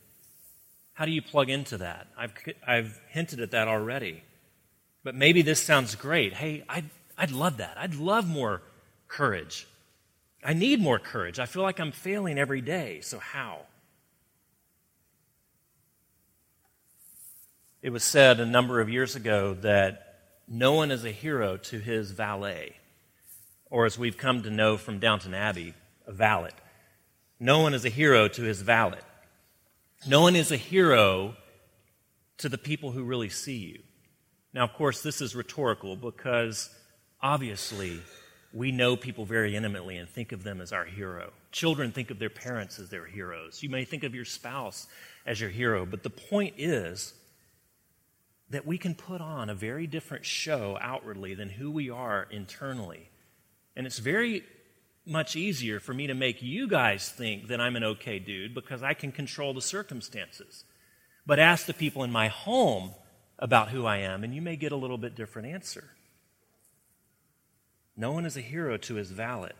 How 0.95 1.05
do 1.05 1.11
you 1.11 1.23
plug 1.23 1.49
into 1.49 1.79
that? 1.79 2.07
I've, 2.16 2.33
I've 2.66 3.01
hinted 3.09 3.40
at 3.40 3.51
that 3.53 3.66
already. 3.66 4.23
But 5.05 5.14
maybe 5.14 5.42
this 5.42 5.61
sounds 5.61 5.95
great. 5.95 6.35
Hey, 6.35 6.64
I'd, 6.68 6.85
I'd 7.16 7.33
love 7.33 7.57
that. 7.57 7.77
I'd 7.77 7.95
love 7.95 8.29
more 8.29 8.62
courage. 9.09 9.66
I 10.45 10.55
need 10.55 10.81
more 10.81 10.99
courage. 10.99 11.38
I 11.38 11.47
feel 11.47 11.62
like 11.62 11.81
I'm 11.81 11.92
failing 11.92 12.38
every 12.38 12.61
day. 12.61 13.01
So, 13.01 13.18
how? 13.18 13.61
It 17.81 17.90
was 17.90 18.05
said 18.05 18.38
a 18.38 18.47
number 18.47 18.81
of 18.81 18.88
years 18.88 19.16
ago 19.16 19.55
that 19.62 20.12
no 20.52 20.74
one 20.74 20.90
is 20.90 21.04
a 21.04 21.10
hero 21.10 21.56
to 21.56 21.78
his 21.78 22.12
valet 22.12 22.76
or 23.72 23.86
as 23.86 23.98
we've 23.98 24.18
come 24.18 24.42
to 24.42 24.50
know 24.50 24.76
from 24.76 24.98
Downton 24.98 25.32
Abbey, 25.32 25.72
a 26.06 26.12
valet. 26.12 26.50
No 27.40 27.60
one 27.60 27.72
is 27.72 27.86
a 27.86 27.88
hero 27.88 28.28
to 28.28 28.42
his 28.42 28.60
valet. 28.60 28.98
No 30.06 30.20
one 30.20 30.36
is 30.36 30.52
a 30.52 30.58
hero 30.58 31.34
to 32.36 32.50
the 32.50 32.58
people 32.58 32.90
who 32.90 33.02
really 33.02 33.30
see 33.30 33.56
you. 33.56 33.82
Now, 34.52 34.64
of 34.64 34.74
course, 34.74 35.02
this 35.02 35.22
is 35.22 35.34
rhetorical 35.34 35.96
because 35.96 36.68
obviously 37.22 38.02
we 38.52 38.72
know 38.72 38.94
people 38.94 39.24
very 39.24 39.56
intimately 39.56 39.96
and 39.96 40.06
think 40.06 40.32
of 40.32 40.42
them 40.42 40.60
as 40.60 40.70
our 40.70 40.84
hero. 40.84 41.32
Children 41.50 41.92
think 41.92 42.10
of 42.10 42.18
their 42.18 42.28
parents 42.28 42.78
as 42.78 42.90
their 42.90 43.06
heroes. 43.06 43.62
You 43.62 43.70
may 43.70 43.86
think 43.86 44.04
of 44.04 44.14
your 44.14 44.26
spouse 44.26 44.86
as 45.24 45.40
your 45.40 45.48
hero, 45.48 45.86
but 45.86 46.02
the 46.02 46.10
point 46.10 46.56
is 46.58 47.14
that 48.52 48.66
we 48.66 48.78
can 48.78 48.94
put 48.94 49.20
on 49.20 49.50
a 49.50 49.54
very 49.54 49.86
different 49.86 50.24
show 50.24 50.78
outwardly 50.80 51.34
than 51.34 51.48
who 51.48 51.70
we 51.70 51.90
are 51.90 52.28
internally 52.30 53.08
And 53.74 53.86
it's 53.86 53.98
very 53.98 54.44
much 55.06 55.34
easier 55.34 55.80
for 55.80 55.94
me 55.94 56.06
to 56.06 56.14
make 56.14 56.42
you 56.42 56.68
guys 56.68 57.08
think 57.08 57.48
that 57.48 57.60
I'm 57.60 57.76
an 57.76 57.84
okay 57.84 58.18
dude 58.18 58.54
because 58.54 58.82
I 58.82 58.94
can 58.94 59.10
control 59.10 59.54
the 59.54 59.62
circumstances. 59.62 60.64
But 61.26 61.38
ask 61.38 61.66
the 61.66 61.74
people 61.74 62.04
in 62.04 62.12
my 62.12 62.28
home 62.28 62.92
about 63.38 63.70
who 63.70 63.86
I 63.86 63.98
am, 63.98 64.22
and 64.22 64.34
you 64.34 64.42
may 64.42 64.56
get 64.56 64.72
a 64.72 64.76
little 64.76 64.98
bit 64.98 65.16
different 65.16 65.48
answer. 65.48 65.90
No 67.96 68.12
one 68.12 68.26
is 68.26 68.36
a 68.36 68.40
hero 68.40 68.76
to 68.76 68.94
his 68.94 69.10
valet. 69.10 69.52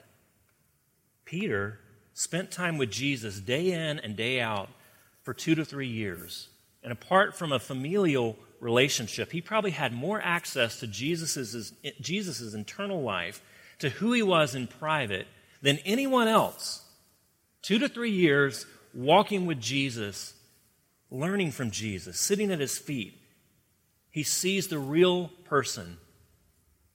Peter 1.25 1.79
spent 2.15 2.51
time 2.51 2.79
with 2.79 2.91
Jesus 2.91 3.41
day 3.41 3.73
in 3.73 3.99
and 3.99 4.17
day 4.17 4.41
out 4.41 4.69
for 5.23 5.33
two 5.35 5.55
to 5.55 5.65
three 5.65 5.89
years. 5.89 6.49
And 6.83 6.93
apart 6.93 7.35
from 7.35 7.53
a 7.53 7.59
familial 7.59 8.37
relationship, 8.63 9.33
he 9.33 9.41
probably 9.41 9.73
had 9.73 9.93
more 9.93 10.21
access 10.23 10.81
to 10.81 10.87
Jesus' 10.87 11.73
Jesus's 12.01 12.55
internal 12.55 13.03
life, 13.03 13.43
to 13.81 13.91
who 13.91 14.13
he 14.13 14.23
was 14.23 14.55
in 14.55 14.69
private, 14.69 15.27
than 15.61 15.79
anyone 15.85 16.29
else. 16.29 16.83
Two 17.61 17.79
to 17.81 17.89
three 17.89 18.13
years 18.13 18.67
walking 18.95 19.47
with 19.47 19.61
Jesus, 19.61 20.35
learning 21.11 21.51
from 21.51 21.71
Jesus, 21.71 22.19
sitting 22.19 22.53
at 22.53 22.61
his 22.61 22.79
feet. 22.79 23.19
He 24.11 24.23
sees 24.23 24.69
the 24.69 24.79
real 24.79 25.29
person 25.45 25.99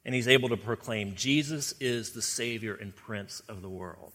and 0.05 0.15
he's 0.15 0.27
able 0.27 0.47
to 0.49 0.57
proclaim 0.57 1.15
Jesus 1.15 1.73
is 1.81 2.11
the 2.11 2.21
Savior 2.21 2.73
and 2.75 2.95
Prince 2.95 3.41
of 3.49 3.61
the 3.61 3.69
world. 3.69 4.13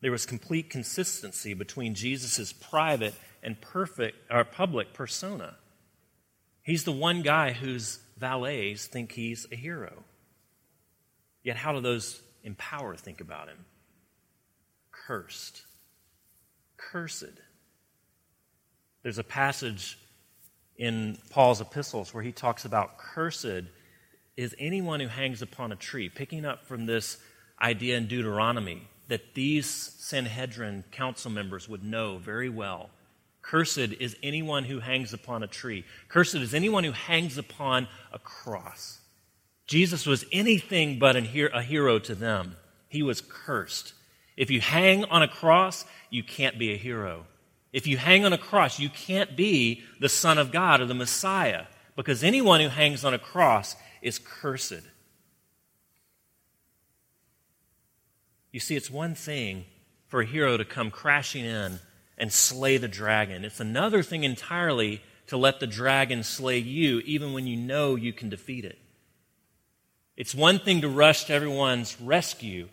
There 0.00 0.10
was 0.10 0.26
complete 0.26 0.68
consistency 0.68 1.54
between 1.54 1.94
Jesus' 1.94 2.52
private 2.52 3.14
and 3.40 3.60
perfect 3.60 4.16
or 4.28 4.42
public 4.44 4.94
persona. 4.94 5.56
He's 6.70 6.84
the 6.84 6.92
one 6.92 7.22
guy 7.22 7.50
whose 7.50 7.98
valets 8.16 8.86
think 8.86 9.10
he's 9.10 9.44
a 9.50 9.56
hero. 9.56 10.04
Yet, 11.42 11.56
how 11.56 11.72
do 11.72 11.80
those 11.80 12.22
in 12.44 12.54
power 12.54 12.94
think 12.94 13.20
about 13.20 13.48
him? 13.48 13.64
Cursed. 14.92 15.62
Cursed. 16.76 17.40
There's 19.02 19.18
a 19.18 19.24
passage 19.24 19.98
in 20.76 21.18
Paul's 21.30 21.60
epistles 21.60 22.14
where 22.14 22.22
he 22.22 22.30
talks 22.30 22.64
about 22.64 22.98
cursed 22.98 23.64
is 24.36 24.54
anyone 24.56 25.00
who 25.00 25.08
hangs 25.08 25.42
upon 25.42 25.72
a 25.72 25.76
tree, 25.76 26.08
picking 26.08 26.44
up 26.44 26.66
from 26.66 26.86
this 26.86 27.18
idea 27.60 27.96
in 27.96 28.06
Deuteronomy 28.06 28.86
that 29.08 29.34
these 29.34 29.66
Sanhedrin 29.68 30.84
council 30.92 31.32
members 31.32 31.68
would 31.68 31.82
know 31.82 32.18
very 32.18 32.48
well. 32.48 32.90
Cursed 33.42 33.78
is 33.78 34.16
anyone 34.22 34.64
who 34.64 34.80
hangs 34.80 35.12
upon 35.12 35.42
a 35.42 35.46
tree. 35.46 35.84
Cursed 36.08 36.36
is 36.36 36.54
anyone 36.54 36.84
who 36.84 36.92
hangs 36.92 37.38
upon 37.38 37.88
a 38.12 38.18
cross. 38.18 39.00
Jesus 39.66 40.06
was 40.06 40.24
anything 40.32 40.98
but 40.98 41.16
a 41.16 41.20
hero 41.20 41.98
to 42.00 42.14
them. 42.14 42.56
He 42.88 43.02
was 43.02 43.20
cursed. 43.20 43.94
If 44.36 44.50
you 44.50 44.60
hang 44.60 45.04
on 45.04 45.22
a 45.22 45.28
cross, 45.28 45.84
you 46.10 46.22
can't 46.22 46.58
be 46.58 46.72
a 46.72 46.76
hero. 46.76 47.26
If 47.72 47.86
you 47.86 47.96
hang 47.96 48.24
on 48.24 48.32
a 48.32 48.38
cross, 48.38 48.78
you 48.78 48.88
can't 48.88 49.36
be 49.36 49.82
the 50.00 50.08
Son 50.08 50.38
of 50.38 50.50
God 50.50 50.80
or 50.80 50.86
the 50.86 50.94
Messiah, 50.94 51.66
because 51.94 52.24
anyone 52.24 52.60
who 52.60 52.68
hangs 52.68 53.04
on 53.04 53.14
a 53.14 53.18
cross 53.18 53.76
is 54.02 54.18
cursed. 54.18 54.82
You 58.50 58.58
see, 58.58 58.74
it's 58.74 58.90
one 58.90 59.14
thing 59.14 59.66
for 60.08 60.22
a 60.22 60.26
hero 60.26 60.56
to 60.56 60.64
come 60.64 60.90
crashing 60.90 61.44
in 61.44 61.78
and 62.20 62.32
slay 62.32 62.76
the 62.76 62.86
dragon, 62.86 63.44
it's 63.44 63.58
another 63.58 64.02
thing 64.04 64.22
entirely 64.22 65.02
to 65.26 65.36
let 65.36 65.58
the 65.58 65.66
dragon 65.66 66.22
slay 66.22 66.58
you, 66.58 67.00
even 67.00 67.32
when 67.32 67.46
you 67.46 67.56
know 67.56 67.96
you 67.96 68.12
can 68.12 68.28
defeat 68.28 68.64
it. 68.64 68.78
It's 70.16 70.34
one 70.34 70.58
thing 70.58 70.82
to 70.82 70.88
rush 70.88 71.24
to 71.24 71.32
everyone's 71.32 71.98
rescue 72.00 72.68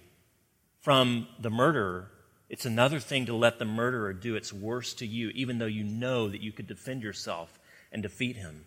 from 0.81 1.27
the 1.39 1.49
murderer. 1.49 2.12
It's 2.49 2.65
another 2.65 2.99
thing 2.99 3.25
to 3.27 3.36
let 3.36 3.57
the 3.57 3.65
murderer 3.65 4.12
do 4.12 4.36
its 4.36 4.51
worst 4.51 4.99
to 4.99 5.07
you, 5.07 5.29
even 5.29 5.60
though 5.60 5.65
you 5.65 5.83
know 5.83 6.27
that 6.27 6.41
you 6.41 6.51
could 6.51 6.67
defend 6.67 7.03
yourself 7.03 7.57
and 7.91 8.03
defeat 8.03 8.36
him. 8.36 8.65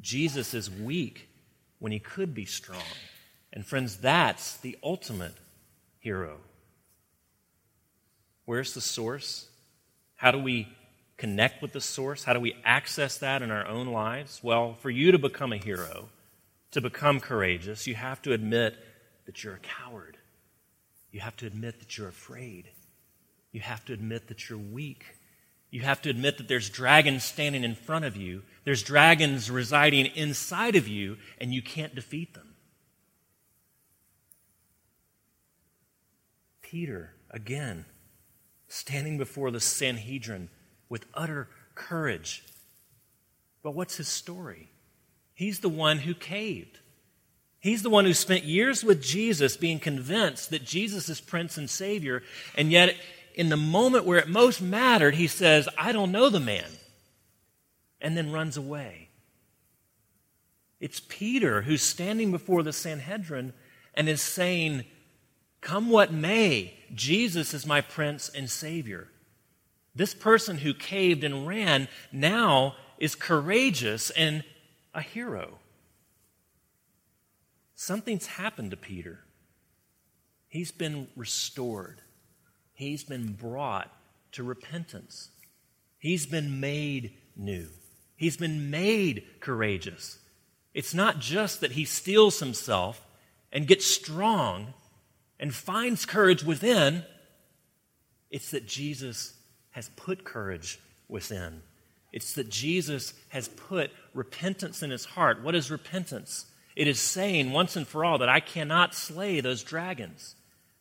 Jesus 0.00 0.54
is 0.54 0.70
weak 0.70 1.28
when 1.78 1.92
he 1.92 1.98
could 2.00 2.34
be 2.34 2.46
strong. 2.46 2.82
And 3.52 3.64
friends, 3.64 3.98
that's 3.98 4.56
the 4.56 4.76
ultimate 4.82 5.34
hero. 6.00 6.38
Where's 8.50 8.74
the 8.74 8.80
source? 8.80 9.46
How 10.16 10.32
do 10.32 10.38
we 10.40 10.66
connect 11.16 11.62
with 11.62 11.72
the 11.72 11.80
source? 11.80 12.24
How 12.24 12.32
do 12.32 12.40
we 12.40 12.56
access 12.64 13.16
that 13.18 13.42
in 13.42 13.52
our 13.52 13.64
own 13.64 13.86
lives? 13.86 14.40
Well, 14.42 14.74
for 14.74 14.90
you 14.90 15.12
to 15.12 15.20
become 15.20 15.52
a 15.52 15.56
hero, 15.56 16.08
to 16.72 16.80
become 16.80 17.20
courageous, 17.20 17.86
you 17.86 17.94
have 17.94 18.20
to 18.22 18.32
admit 18.32 18.74
that 19.26 19.44
you're 19.44 19.54
a 19.54 19.60
coward. 19.60 20.16
You 21.12 21.20
have 21.20 21.36
to 21.36 21.46
admit 21.46 21.78
that 21.78 21.96
you're 21.96 22.08
afraid. 22.08 22.68
You 23.52 23.60
have 23.60 23.84
to 23.84 23.92
admit 23.92 24.26
that 24.26 24.48
you're 24.48 24.58
weak. 24.58 25.04
You 25.70 25.82
have 25.82 26.02
to 26.02 26.10
admit 26.10 26.38
that 26.38 26.48
there's 26.48 26.70
dragons 26.70 27.22
standing 27.22 27.62
in 27.62 27.76
front 27.76 28.04
of 28.04 28.16
you, 28.16 28.42
there's 28.64 28.82
dragons 28.82 29.48
residing 29.48 30.06
inside 30.06 30.74
of 30.74 30.88
you, 30.88 31.18
and 31.40 31.54
you 31.54 31.62
can't 31.62 31.94
defeat 31.94 32.34
them. 32.34 32.56
Peter, 36.62 37.14
again, 37.30 37.84
standing 38.70 39.18
before 39.18 39.50
the 39.50 39.60
Sanhedrin 39.60 40.48
with 40.88 41.04
utter 41.12 41.48
courage. 41.74 42.44
But 43.64 43.74
what's 43.74 43.96
his 43.96 44.06
story? 44.06 44.70
He's 45.34 45.58
the 45.58 45.68
one 45.68 45.98
who 45.98 46.14
caved. 46.14 46.78
He's 47.58 47.82
the 47.82 47.90
one 47.90 48.04
who 48.04 48.14
spent 48.14 48.44
years 48.44 48.84
with 48.84 49.02
Jesus 49.02 49.56
being 49.56 49.80
convinced 49.80 50.50
that 50.50 50.64
Jesus 50.64 51.08
is 51.08 51.20
Prince 51.20 51.58
and 51.58 51.68
Savior, 51.68 52.22
and 52.56 52.70
yet 52.70 52.94
in 53.34 53.48
the 53.48 53.56
moment 53.56 54.04
where 54.04 54.18
it 54.18 54.28
most 54.28 54.62
mattered, 54.62 55.16
he 55.16 55.26
says, 55.26 55.68
I 55.76 55.90
don't 55.90 56.12
know 56.12 56.30
the 56.30 56.40
man, 56.40 56.70
and 58.00 58.16
then 58.16 58.30
runs 58.30 58.56
away. 58.56 59.08
It's 60.78 61.00
Peter 61.08 61.62
who's 61.62 61.82
standing 61.82 62.30
before 62.30 62.62
the 62.62 62.72
Sanhedrin 62.72 63.52
and 63.94 64.08
is 64.08 64.22
saying, 64.22 64.84
Come 65.60 65.90
what 65.90 66.12
may, 66.12 66.74
Jesus 66.94 67.54
is 67.54 67.66
my 67.66 67.80
Prince 67.80 68.28
and 68.28 68.50
Savior. 68.50 69.08
This 69.94 70.14
person 70.14 70.58
who 70.58 70.74
caved 70.74 71.24
and 71.24 71.46
ran 71.46 71.88
now 72.12 72.76
is 72.98 73.14
courageous 73.14 74.10
and 74.10 74.44
a 74.94 75.00
hero. 75.00 75.58
Something's 77.74 78.26
happened 78.26 78.70
to 78.72 78.76
Peter. 78.76 79.20
He's 80.48 80.72
been 80.72 81.06
restored, 81.16 82.02
he's 82.74 83.04
been 83.04 83.34
brought 83.34 83.90
to 84.32 84.42
repentance, 84.42 85.30
he's 85.98 86.26
been 86.26 86.60
made 86.60 87.14
new, 87.36 87.68
he's 88.16 88.36
been 88.36 88.68
made 88.70 89.24
courageous. 89.40 90.18
It's 90.74 90.92
not 90.92 91.20
just 91.20 91.60
that 91.60 91.72
he 91.72 91.84
steels 91.84 92.40
himself 92.40 93.04
and 93.52 93.66
gets 93.66 93.86
strong 93.86 94.74
and 95.40 95.54
finds 95.54 96.04
courage 96.04 96.44
within, 96.44 97.02
it's 98.30 98.50
that 98.50 98.66
Jesus 98.66 99.34
has 99.70 99.88
put 99.96 100.22
courage 100.22 100.78
within. 101.08 101.62
It's 102.12 102.34
that 102.34 102.50
Jesus 102.50 103.14
has 103.30 103.48
put 103.48 103.90
repentance 104.14 104.82
in 104.82 104.90
his 104.90 105.04
heart. 105.04 105.42
What 105.42 105.54
is 105.54 105.70
repentance? 105.70 106.44
It 106.76 106.86
is 106.86 107.00
saying 107.00 107.52
once 107.52 107.74
and 107.74 107.88
for 107.88 108.04
all 108.04 108.18
that 108.18 108.28
I 108.28 108.40
cannot 108.40 108.94
slay 108.94 109.40
those 109.40 109.64
dragons, 109.64 110.36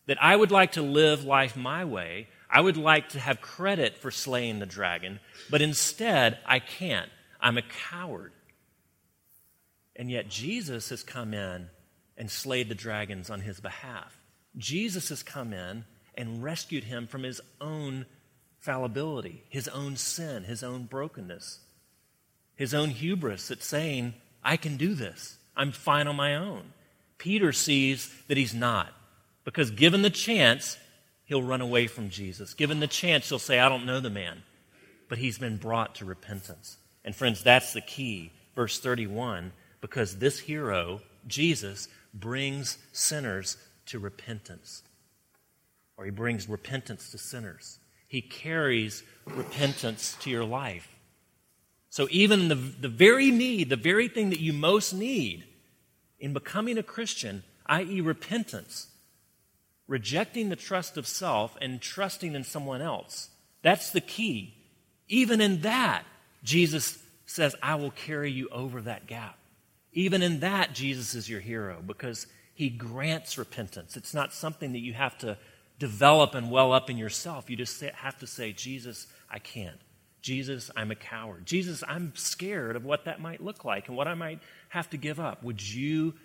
that 0.07 0.21
I 0.21 0.35
would 0.35 0.51
like 0.51 0.73
to 0.73 0.81
live 0.81 1.23
life 1.23 1.55
my 1.55 1.85
way. 1.85 2.27
I 2.49 2.61
would 2.61 2.77
like 2.77 3.09
to 3.09 3.19
have 3.19 3.41
credit 3.41 3.97
for 3.97 4.11
slaying 4.11 4.59
the 4.59 4.65
dragon, 4.65 5.19
but 5.49 5.61
instead 5.61 6.37
I 6.45 6.59
can't. 6.59 7.09
I'm 7.39 7.57
a 7.57 7.63
coward. 7.89 8.33
And 9.95 10.11
yet 10.11 10.29
Jesus 10.29 10.89
has 10.89 11.03
come 11.03 11.33
in 11.33 11.69
and 12.17 12.29
slayed 12.29 12.69
the 12.69 12.75
dragons 12.75 13.29
on 13.29 13.41
his 13.41 13.59
behalf. 13.59 14.18
Jesus 14.57 15.09
has 15.09 15.23
come 15.23 15.53
in 15.53 15.85
and 16.15 16.43
rescued 16.43 16.83
him 16.83 17.07
from 17.07 17.23
his 17.23 17.41
own 17.61 18.05
fallibility, 18.59 19.43
his 19.49 19.67
own 19.67 19.95
sin, 19.95 20.43
his 20.43 20.63
own 20.63 20.83
brokenness, 20.83 21.59
his 22.55 22.73
own 22.73 22.89
hubris 22.89 23.51
at 23.51 23.63
saying, 23.63 24.13
I 24.43 24.57
can 24.57 24.77
do 24.77 24.93
this. 24.93 25.37
I'm 25.55 25.71
fine 25.71 26.07
on 26.07 26.15
my 26.15 26.35
own. 26.35 26.73
Peter 27.17 27.51
sees 27.51 28.13
that 28.27 28.37
he's 28.37 28.53
not, 28.53 28.93
because 29.43 29.71
given 29.71 30.01
the 30.01 30.09
chance, 30.09 30.77
he'll 31.25 31.43
run 31.43 31.61
away 31.61 31.87
from 31.87 32.09
Jesus. 32.09 32.53
Given 32.53 32.79
the 32.79 32.87
chance, 32.87 33.29
he'll 33.29 33.39
say, 33.39 33.59
I 33.59 33.69
don't 33.69 33.85
know 33.85 33.99
the 33.99 34.09
man. 34.09 34.43
But 35.07 35.17
he's 35.17 35.39
been 35.39 35.57
brought 35.57 35.95
to 35.95 36.05
repentance. 36.05 36.77
And 37.03 37.15
friends, 37.15 37.43
that's 37.43 37.73
the 37.73 37.81
key. 37.81 38.31
Verse 38.55 38.79
31 38.79 39.53
because 39.81 40.17
this 40.17 40.39
hero, 40.39 41.01
Jesus, 41.27 41.87
brings 42.13 42.77
sinners 42.91 43.57
to 43.89 43.99
repentance, 43.99 44.83
or 45.97 46.05
he 46.05 46.11
brings 46.11 46.49
repentance 46.49 47.11
to 47.11 47.17
sinners. 47.17 47.79
He 48.07 48.21
carries 48.21 49.03
repentance 49.25 50.17
to 50.21 50.29
your 50.29 50.45
life. 50.45 50.87
So, 51.89 52.07
even 52.11 52.47
the, 52.47 52.55
the 52.55 52.89
very 52.89 53.31
need, 53.31 53.69
the 53.69 53.75
very 53.75 54.07
thing 54.07 54.29
that 54.29 54.39
you 54.39 54.53
most 54.53 54.93
need, 54.93 55.43
in 56.19 56.33
becoming 56.33 56.77
a 56.77 56.83
Christian, 56.83 57.43
i.e., 57.65 58.01
repentance, 58.01 58.87
rejecting 59.87 60.49
the 60.49 60.55
trust 60.55 60.97
of 60.97 61.07
self 61.07 61.57
and 61.61 61.81
trusting 61.81 62.35
in 62.35 62.43
someone 62.43 62.81
else. 62.81 63.29
That's 63.63 63.89
the 63.89 64.01
key. 64.01 64.53
Even 65.07 65.41
in 65.41 65.61
that, 65.61 66.03
Jesus 66.43 66.99
says, 67.25 67.55
I 67.61 67.75
will 67.75 67.91
carry 67.91 68.31
you 68.31 68.49
over 68.49 68.81
that 68.81 69.07
gap. 69.07 69.37
Even 69.93 70.21
in 70.21 70.41
that, 70.41 70.73
Jesus 70.73 71.15
is 71.15 71.29
your 71.29 71.39
hero 71.39 71.81
because 71.85 72.27
he 72.59 72.69
grants 72.69 73.37
repentance. 73.37 73.95
It's 73.95 74.13
not 74.13 74.33
something 74.33 74.73
that 74.73 74.81
you 74.81 74.91
have 74.91 75.17
to 75.19 75.37
develop 75.79 76.35
and 76.35 76.51
well 76.51 76.73
up 76.73 76.89
in 76.89 76.97
yourself. 76.97 77.49
You 77.49 77.55
just 77.55 77.79
have 77.79 78.19
to 78.19 78.27
say, 78.27 78.51
Jesus, 78.51 79.07
I 79.31 79.39
can't. 79.39 79.79
Jesus, 80.21 80.69
I'm 80.75 80.91
a 80.91 80.95
coward. 80.95 81.45
Jesus, 81.45 81.85
I'm 81.87 82.11
scared 82.17 82.75
of 82.75 82.83
what 82.83 83.05
that 83.05 83.21
might 83.21 83.41
look 83.41 83.63
like 83.63 83.87
and 83.87 83.95
what 83.95 84.09
I 84.09 84.13
might 84.13 84.41
have 84.67 84.89
to 84.89 84.97
give 84.97 85.21
up. 85.21 85.41
Would 85.41 85.65
you 85.73 86.15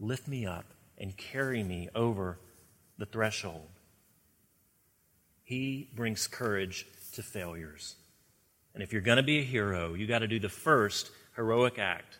lift 0.00 0.26
me 0.26 0.46
up 0.46 0.64
and 0.98 1.16
carry 1.16 1.62
me 1.62 1.88
over 1.94 2.40
the 2.98 3.06
threshold? 3.06 3.68
He 5.44 5.90
brings 5.94 6.26
courage 6.26 6.88
to 7.12 7.22
failures. 7.22 7.94
And 8.74 8.82
if 8.82 8.92
you're 8.92 9.00
going 9.00 9.18
to 9.18 9.22
be 9.22 9.38
a 9.38 9.44
hero, 9.44 9.94
you 9.94 10.08
got 10.08 10.18
to 10.18 10.26
do 10.26 10.40
the 10.40 10.48
first 10.48 11.12
heroic 11.36 11.78
act, 11.78 12.18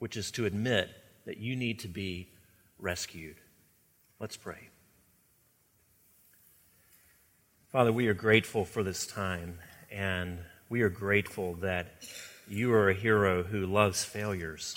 which 0.00 0.16
is 0.16 0.32
to 0.32 0.46
admit 0.46 0.90
that 1.26 1.38
you 1.38 1.54
need 1.54 1.78
to 1.78 1.88
be 1.88 2.31
rescued. 2.82 3.36
Let's 4.20 4.36
pray. 4.36 4.68
Father, 7.70 7.92
we 7.92 8.08
are 8.08 8.14
grateful 8.14 8.66
for 8.66 8.82
this 8.82 9.06
time, 9.06 9.58
and 9.90 10.38
we 10.68 10.82
are 10.82 10.90
grateful 10.90 11.54
that 11.54 12.02
you 12.48 12.72
are 12.74 12.90
a 12.90 12.94
hero 12.94 13.44
who 13.44 13.64
loves 13.64 14.04
failures, 14.04 14.74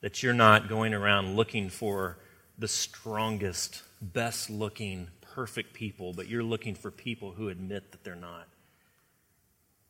that 0.00 0.22
you're 0.22 0.34
not 0.34 0.68
going 0.68 0.94
around 0.94 1.36
looking 1.36 1.68
for 1.68 2.18
the 2.58 2.66
strongest, 2.66 3.82
best 4.00 4.50
looking, 4.50 5.08
perfect 5.20 5.74
people, 5.74 6.12
but 6.12 6.28
you're 6.28 6.42
looking 6.42 6.74
for 6.74 6.90
people 6.90 7.32
who 7.32 7.48
admit 7.48 7.92
that 7.92 8.02
they're 8.02 8.16
not. 8.16 8.48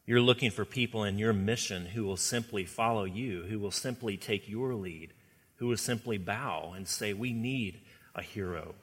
You're 0.05 0.21
looking 0.21 0.51
for 0.51 0.65
people 0.65 1.05
in 1.05 1.19
your 1.19 1.33
mission 1.33 1.87
who 1.87 2.05
will 2.05 2.17
simply 2.17 2.65
follow 2.65 3.05
you, 3.05 3.45
who 3.45 3.59
will 3.59 3.71
simply 3.71 4.17
take 4.17 4.49
your 4.49 4.75
lead, 4.75 5.13
who 5.57 5.69
will 5.69 5.77
simply 5.77 6.19
bow 6.19 6.73
and 6.77 6.87
say, 6.87 7.13
We 7.13 7.33
need 7.33 7.81
a 8.15 8.23
hero. 8.23 8.75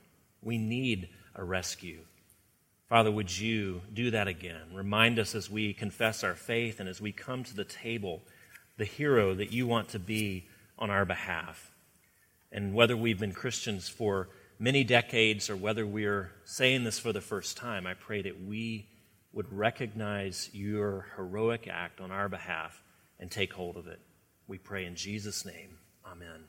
We 0.41 0.57
need 0.57 1.09
a 1.35 1.43
rescue. 1.43 1.99
Father, 2.87 3.11
would 3.11 3.37
you 3.37 3.81
do 3.93 4.11
that 4.11 4.27
again? 4.27 4.73
Remind 4.73 5.19
us 5.19 5.35
as 5.35 5.49
we 5.49 5.73
confess 5.73 6.23
our 6.23 6.33
faith 6.33 6.79
and 6.79 6.89
as 6.89 6.99
we 6.99 7.11
come 7.11 7.43
to 7.43 7.55
the 7.55 7.63
table, 7.63 8.21
the 8.77 8.85
hero 8.85 9.35
that 9.35 9.51
you 9.51 9.67
want 9.67 9.89
to 9.89 9.99
be 9.99 10.47
on 10.77 10.89
our 10.89 11.05
behalf. 11.05 11.71
And 12.51 12.73
whether 12.73 12.97
we've 12.97 13.19
been 13.19 13.33
Christians 13.33 13.87
for 13.89 14.29
many 14.57 14.83
decades 14.83 15.49
or 15.49 15.55
whether 15.55 15.85
we're 15.85 16.31
saying 16.45 16.83
this 16.83 16.97
for 16.97 17.13
the 17.13 17.21
first 17.21 17.57
time, 17.57 17.85
I 17.85 17.93
pray 17.93 18.23
that 18.23 18.43
we 18.43 18.87
would 19.33 19.53
recognize 19.53 20.49
your 20.51 21.05
heroic 21.15 21.67
act 21.67 22.01
on 22.01 22.09
our 22.09 22.27
behalf 22.27 22.81
and 23.19 23.29
take 23.29 23.53
hold 23.53 23.77
of 23.77 23.87
it. 23.87 23.99
We 24.47 24.57
pray 24.57 24.85
in 24.85 24.95
Jesus' 24.95 25.45
name. 25.45 25.77
Amen. 26.05 26.45